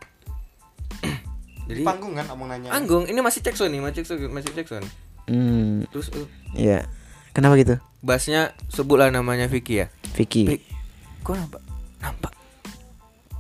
[1.62, 2.70] Di jadi panggung kan abang nanya.
[2.70, 4.82] anggung ini masih Jackson nih masih Jackson masih Jackson
[5.22, 5.86] Hmm.
[5.88, 6.82] terus uh, Iya.
[7.32, 7.76] Kenapa gitu?
[7.98, 10.42] bassnya sebutlah namanya Vicky ya Vicky.
[10.44, 10.62] Vic,
[11.20, 11.62] kok nampak
[11.98, 12.32] nampak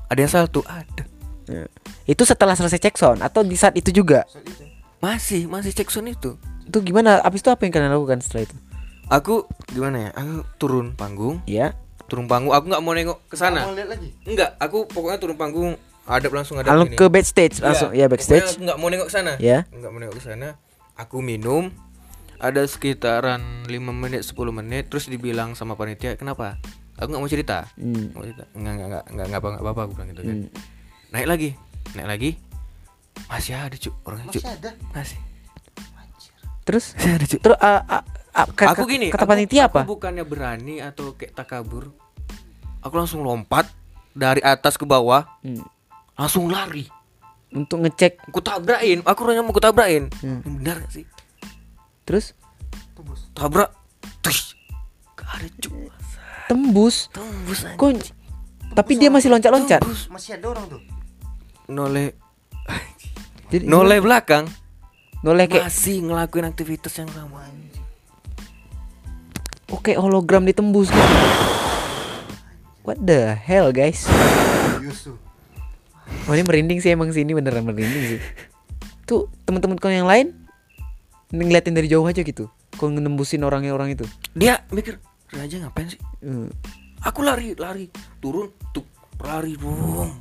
[0.06, 1.04] ada yang salto ada
[1.42, 1.66] Ya.
[2.04, 4.22] Itu setelah selesai cek sound atau di saat itu juga?
[4.24, 4.62] Saat itu.
[4.98, 7.18] masih masih Jackson itu Itu gimana?
[7.18, 8.56] Abis itu apa yang kalian lakukan setelah itu?
[9.06, 9.34] aku
[9.68, 11.74] gimana ya aku turun panggung Ya.
[12.06, 14.14] turun panggung aku nggak mau nengok ke sana Abang lihat lagi.
[14.22, 17.90] enggak aku pokoknya turun panggung ada langsung ada Lalu ke backstage langsung.
[17.92, 18.42] Ya, backstage.
[18.48, 19.32] Aku nggak mau nengok ke sana.
[19.38, 19.66] Ya.
[19.68, 20.48] Nggak mau nengok ke sana.
[20.94, 21.70] Aku minum.
[22.42, 26.58] Ada sekitaran 5 menit 10 menit terus dibilang sama panitia, "Kenapa?"
[26.94, 27.70] Aku nggak mau cerita.
[27.74, 28.10] Hmm.
[28.10, 28.44] Nggak mau cerita.
[28.52, 30.36] Enggak enggak enggak enggak enggak apa enggak apa aku bilang gitu kan.
[30.36, 30.48] Hmm.
[31.08, 31.50] Naik lagi.
[31.92, 32.30] Naik lagi.
[33.24, 33.94] Masih ada, Cuk.
[34.02, 34.42] Orangnya, Cuk.
[34.42, 34.70] Masih ada.
[34.92, 35.18] Masih.
[36.62, 37.40] Terus Masih ada, Cuk.
[37.40, 37.80] terus ah,
[38.30, 39.82] ah, ke- aku gini, kata aku- panitia aku apa?
[39.84, 41.90] bukannya berani atau kayak takabur.
[42.80, 43.66] Aku langsung lompat
[44.12, 45.62] dari atas ke bawah, Hmm.
[46.14, 46.86] langsung lari.
[47.50, 50.08] Untuk ngecek Aku tabrakin, aku orangnya mau aku tabrakin.
[50.18, 50.40] Hmm.
[50.42, 51.04] Benar gak sih?
[52.02, 52.34] Terus
[52.94, 53.20] Tembus.
[53.34, 53.70] tabrak
[55.14, 55.48] gak ada
[56.50, 57.08] Tembus.
[57.12, 57.60] Tembus
[58.72, 59.84] tapi dia masih loncat-loncat.
[59.84, 60.08] Tembus.
[60.08, 60.80] Masih ada orang tuh.
[61.68, 62.16] Noleh
[63.52, 64.48] Jadi noleh belakang
[65.22, 67.46] noleh kayak masih ngelakuin aktivitas yang sama.
[69.70, 71.14] oke hologram ditembus gitu.
[72.82, 74.08] What the hell guys?
[75.06, 75.14] Tuh.
[76.26, 78.20] Oh ini merinding sih emang sih ini beneran merinding sih.
[79.06, 80.41] Tuh teman-teman kau yang lain
[81.32, 82.52] ngeliatin dari jauh aja gitu.
[82.76, 84.04] Kau nembusin orangnya orang itu.
[84.36, 85.00] Dia mikir,
[85.32, 86.00] Raja ngapain sih?
[86.20, 86.52] Hmm.
[87.02, 87.88] Aku lari, lari,
[88.20, 88.84] turun, tuh,
[89.24, 90.12] lari dong.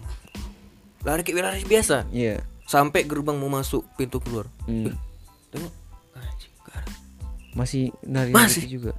[1.04, 2.08] Lari kayak lari biasa.
[2.10, 2.42] Iya.
[2.66, 4.48] Sampai gerbang mau masuk pintu keluar.
[4.66, 4.96] Hmm.
[5.52, 5.74] Tengok.
[7.52, 8.64] Masih nari Masih.
[8.64, 8.96] itu juga.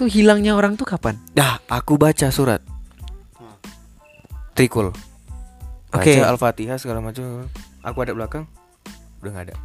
[0.00, 1.20] Tuh hilangnya orang tuh kapan?
[1.36, 2.64] Dah, aku baca surat.
[4.56, 4.92] Trikul.
[5.92, 6.16] Baca Oke.
[6.16, 7.48] Al-Fatihah segala macam.
[7.84, 8.48] Aku ada belakang,
[9.20, 9.56] udah nggak ada.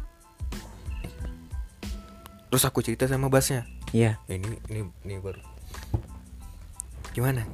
[2.52, 3.64] Terus aku cerita sama basnya.
[3.96, 4.20] Iya.
[4.28, 5.40] "Eh, ini ini ini baru.
[7.16, 7.48] Gimana?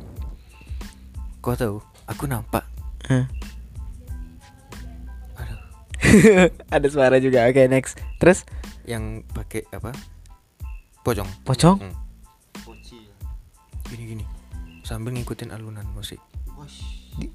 [1.38, 1.78] Kau tahu?
[2.10, 2.66] Aku nampak.
[3.06, 3.30] Hah.
[5.38, 5.58] Aduh,
[6.74, 7.46] Ada suara juga.
[7.46, 8.02] Oke, next.
[8.18, 8.42] Terus
[8.90, 9.94] yang pakai apa?
[11.06, 11.30] Pocong.
[11.46, 11.78] pocong?
[11.78, 11.94] Hmm.
[13.86, 14.24] Gini gini.
[14.82, 16.18] Sambil ngikutin alunan musik.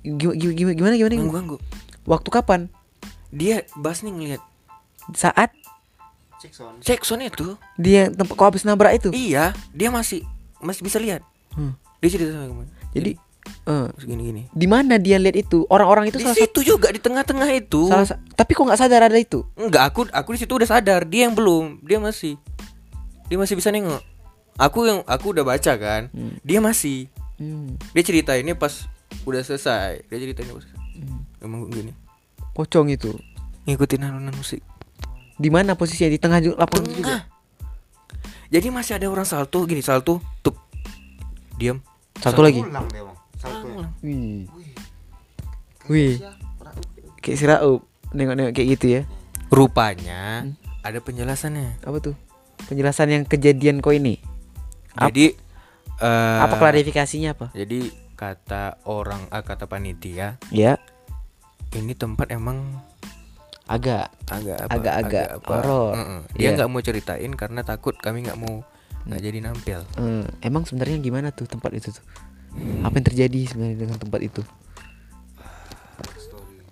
[0.04, 1.32] Gimana gimana gimana gimana?
[1.32, 1.58] Ganggu.
[2.04, 2.68] Waktu kapan?
[3.32, 4.44] Dia bas nih ngeliat
[5.16, 5.56] Saat
[6.50, 6.82] Sound.
[6.82, 7.56] Jackson itu.
[7.76, 9.10] dia tempat kau habis nabrak itu.
[9.10, 10.26] Iya, dia masih
[10.60, 11.24] masih bisa lihat.
[11.54, 11.78] Hmm.
[12.00, 12.64] Dia cerita sama kamu.
[12.92, 13.12] Jadi
[13.64, 14.44] eh, segini gini.
[14.50, 15.64] di mana dia lihat itu?
[15.68, 17.88] Orang-orang itu Di salah satu situ juga di tengah-tengah itu.
[17.88, 19.46] salah sa- tapi kok nggak sadar ada itu?
[19.54, 21.80] Enggak, aku aku di situ udah sadar, dia yang belum.
[21.80, 22.36] Dia masih.
[23.28, 24.04] Dia masih bisa nengok.
[24.54, 26.12] Aku yang aku udah baca kan.
[26.42, 27.08] Dia masih.
[27.36, 27.76] Hmm.
[27.92, 28.86] Dia cerita ini pas
[29.24, 30.06] udah selesai.
[30.08, 30.82] Dia cerita ini pas selesai.
[31.40, 31.92] Emang gini.
[32.54, 33.12] Pocong itu.
[33.64, 34.60] Ngikutin alunan musik.
[35.38, 37.16] Di mana posisinya di tengah lapangan juga?
[38.54, 40.58] Jadi masih ada orang salto gini, salto, tup.
[41.58, 41.82] Diam.
[42.22, 42.62] Satu lagi.
[42.62, 43.18] Ulang deh bang.
[43.42, 43.68] Satu.
[44.06, 44.46] Wih.
[45.90, 46.16] Wih.
[47.20, 47.82] Kayak si Raup
[48.14, 49.02] nengok-nengok kayak gitu ya.
[49.50, 50.46] Rupanya
[50.86, 51.82] ada penjelasannya.
[51.82, 52.16] Apa tuh?
[52.70, 54.22] Penjelasan yang kejadian kau ini.
[54.94, 55.34] Ap- Jadi
[56.04, 57.50] eh, Apa klarifikasinya apa?
[57.58, 60.78] Jadi kata orang, ah, kata panitia, Ya,
[61.74, 62.80] ini tempat emang
[63.66, 65.92] agak agak apa, Agak-agak apa, horor.
[65.94, 66.20] Mm-mm.
[66.34, 66.50] Dia Iya.
[66.54, 68.62] nggak mau ceritain karena takut kami nggak mau
[69.04, 69.80] nggak jadi nampil.
[69.94, 72.04] eh, emang sebenarnya gimana tuh tempat itu tuh?
[72.82, 74.42] Apa yang terjadi sebenarnya dengan tempat itu?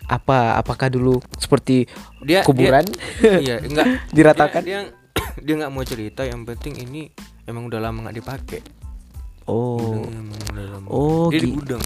[0.05, 1.87] Apa apakah dulu seperti
[2.19, 2.83] Dia kuburan?
[3.21, 4.61] dia- iya, enggak Diratakan?
[4.61, 4.91] Dia
[5.37, 6.21] dia nggak mau cerita.
[6.21, 7.01] Yang penting ini
[7.45, 8.61] emang udah lama nggak dipakai.
[9.45, 10.87] oh, Gudangnya emang udah lama.
[10.87, 11.83] Oh, dia di gi- gudang.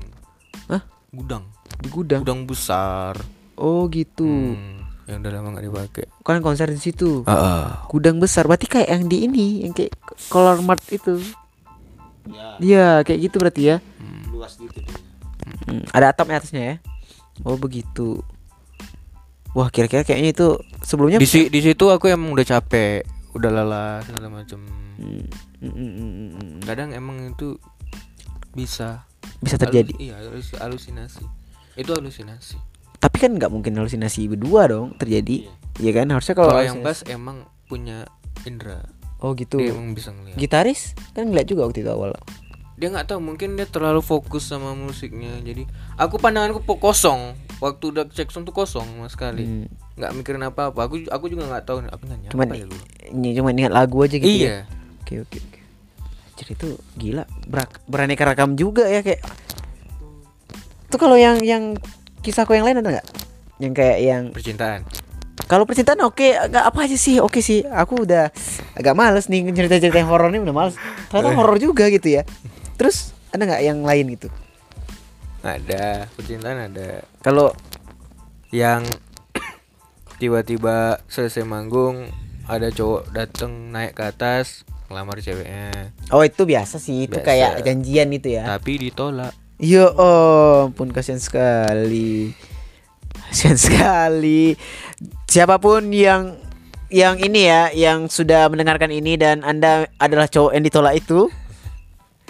[0.67, 0.81] Hah?
[1.07, 1.43] Gudang.
[1.75, 2.21] di gudang.
[2.21, 3.13] Gudang besar.
[3.55, 4.25] Oh, gitu.
[4.25, 6.05] Hmm, yang udah lama nggak dipakai.
[6.21, 7.21] Kan konser di situ.
[7.23, 8.45] Ah, Gudang besar.
[8.45, 9.93] Berarti kayak yang di ini, yang kayak
[10.27, 11.21] Color Mart itu.
[12.25, 12.57] Ya.
[12.57, 13.77] Iya, kayak gitu berarti ya.
[14.27, 14.81] Luas gitu.
[15.65, 16.75] Hmm, ada atapnya atasnya ya.
[17.41, 18.25] Oh, begitu.
[19.53, 20.47] Wah, kira-kira kayaknya itu
[20.81, 24.59] sebelumnya di si- di situ aku emang udah capek, udah lelah segala macam.
[24.97, 25.23] Hmm,
[25.61, 26.59] hmm, hmm, hmm, hmm, hmm.
[26.65, 27.55] Kadang emang itu
[28.51, 29.05] bisa
[29.37, 29.91] bisa terjadi.
[29.91, 31.23] Halus- iya, halus- halusinasi.
[31.75, 32.57] Itu halusinasi.
[33.05, 35.45] Tapi kan nggak mungkin halusinasi berdua dong terjadi.
[35.77, 36.09] Iya kan?
[36.09, 38.09] Harusnya kalau yang bass emang punya
[38.49, 38.81] indera.
[39.21, 39.61] Oh, gitu.
[39.61, 40.41] Dia emang bisa ngeliat.
[40.41, 42.17] Gitaris kan ngeliat juga waktu itu awal.
[42.81, 45.37] Dia nggak tahu, mungkin dia terlalu fokus sama musiknya.
[45.45, 45.69] Jadi
[46.01, 47.37] aku pandanganku po- kosong.
[47.61, 49.45] Waktu udah cek sound tuh kosong sama sekali.
[49.45, 49.69] Hmm.
[50.01, 50.89] Nggak mikirin apa-apa.
[50.89, 54.27] Aku aku juga nggak tahu aku nanya Cuman apa ya cuma ingat lagu aja gitu.
[54.27, 54.49] Iya.
[54.49, 54.59] Ya?
[55.05, 55.59] Oke, oke, oke.
[56.41, 59.21] Jadi itu gila, berak, beraneka ragam juga ya kayak.
[60.89, 61.77] Itu kalau yang yang
[62.25, 63.07] kisahku yang lain ada nggak?
[63.61, 64.81] Yang kayak yang Percintaan.
[65.45, 67.21] kalau percintaan oke, agak apa aja sih?
[67.21, 68.33] Oke sih, aku udah
[68.73, 70.75] agak males nih cerita-cerita yang horor ini udah males.
[71.07, 71.38] Ternyata Eh.
[71.38, 72.25] horor juga gitu ya.
[72.75, 74.27] Terus ada nggak yang lain gitu?
[75.45, 77.05] Ada percintaan ada.
[77.21, 77.53] Kalau
[78.49, 78.81] yang
[80.17, 82.07] tiba-tiba selesai manggung
[82.47, 87.26] ada cowok dateng naik ke atas ngelamar ceweknya oh itu biasa sih, itu Biasa.
[87.26, 88.45] kayak janjian itu ya.
[88.47, 92.36] tapi ditolak Ya ampun kasihan sekali.
[93.32, 94.60] Kasihan sekali.
[95.32, 96.36] Siapa pun yang
[96.91, 101.32] yang ini ya, yang sudah mendengarkan ini dan Anda adalah cowok yang ditolak itu.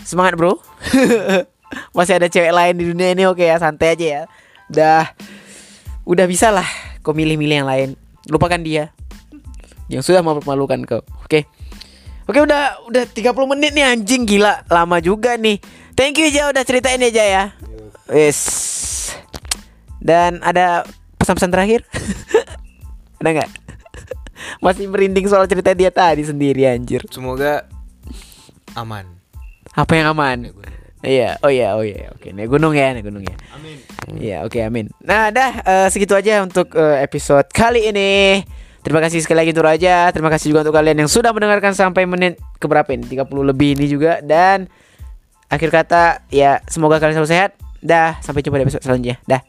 [0.06, 0.62] Semangat, Bro.
[1.98, 4.22] Masih ada cewek lain di dunia ini oke ya, santai aja ya.
[4.70, 5.02] Udah
[6.06, 6.66] udah bisa lah
[7.02, 7.90] kau milih-milih yang lain.
[8.30, 8.94] Lupakan dia.
[9.90, 11.02] Yang sudah mempermalukan kau.
[11.26, 11.50] Oke.
[12.26, 15.62] Oke udah udah 30 menit nih anjing gila lama juga nih.
[15.96, 17.43] Thank you Ja udah ceritain ya ya.
[18.12, 18.39] Yes.
[20.04, 20.84] Dan ada
[21.16, 21.88] pesan-pesan terakhir?
[23.24, 23.50] ada nggak?
[24.64, 27.00] Masih merinding soal cerita dia tadi sendiri anjir.
[27.08, 27.64] Semoga
[28.76, 29.08] aman.
[29.72, 30.52] Apa yang aman?
[31.00, 33.38] Iya, oh iya, oh iya, oke, naik gunung ya, naik gunung ya.
[33.54, 33.78] Amin.
[34.18, 34.89] Iya, oke, okay, amin.
[35.06, 38.41] Nah, dah uh, segitu aja untuk uh, episode kali ini.
[38.82, 40.10] Terima kasih sekali lagi untuk Raja.
[40.10, 43.06] Terima kasih juga untuk kalian yang sudah mendengarkan sampai menit keberapa ini?
[43.06, 44.66] 30 lebih ini juga dan
[45.50, 47.52] akhir kata ya semoga kalian selalu sehat.
[47.86, 49.22] Dah, sampai jumpa di episode selanjutnya.
[49.30, 49.41] Dah.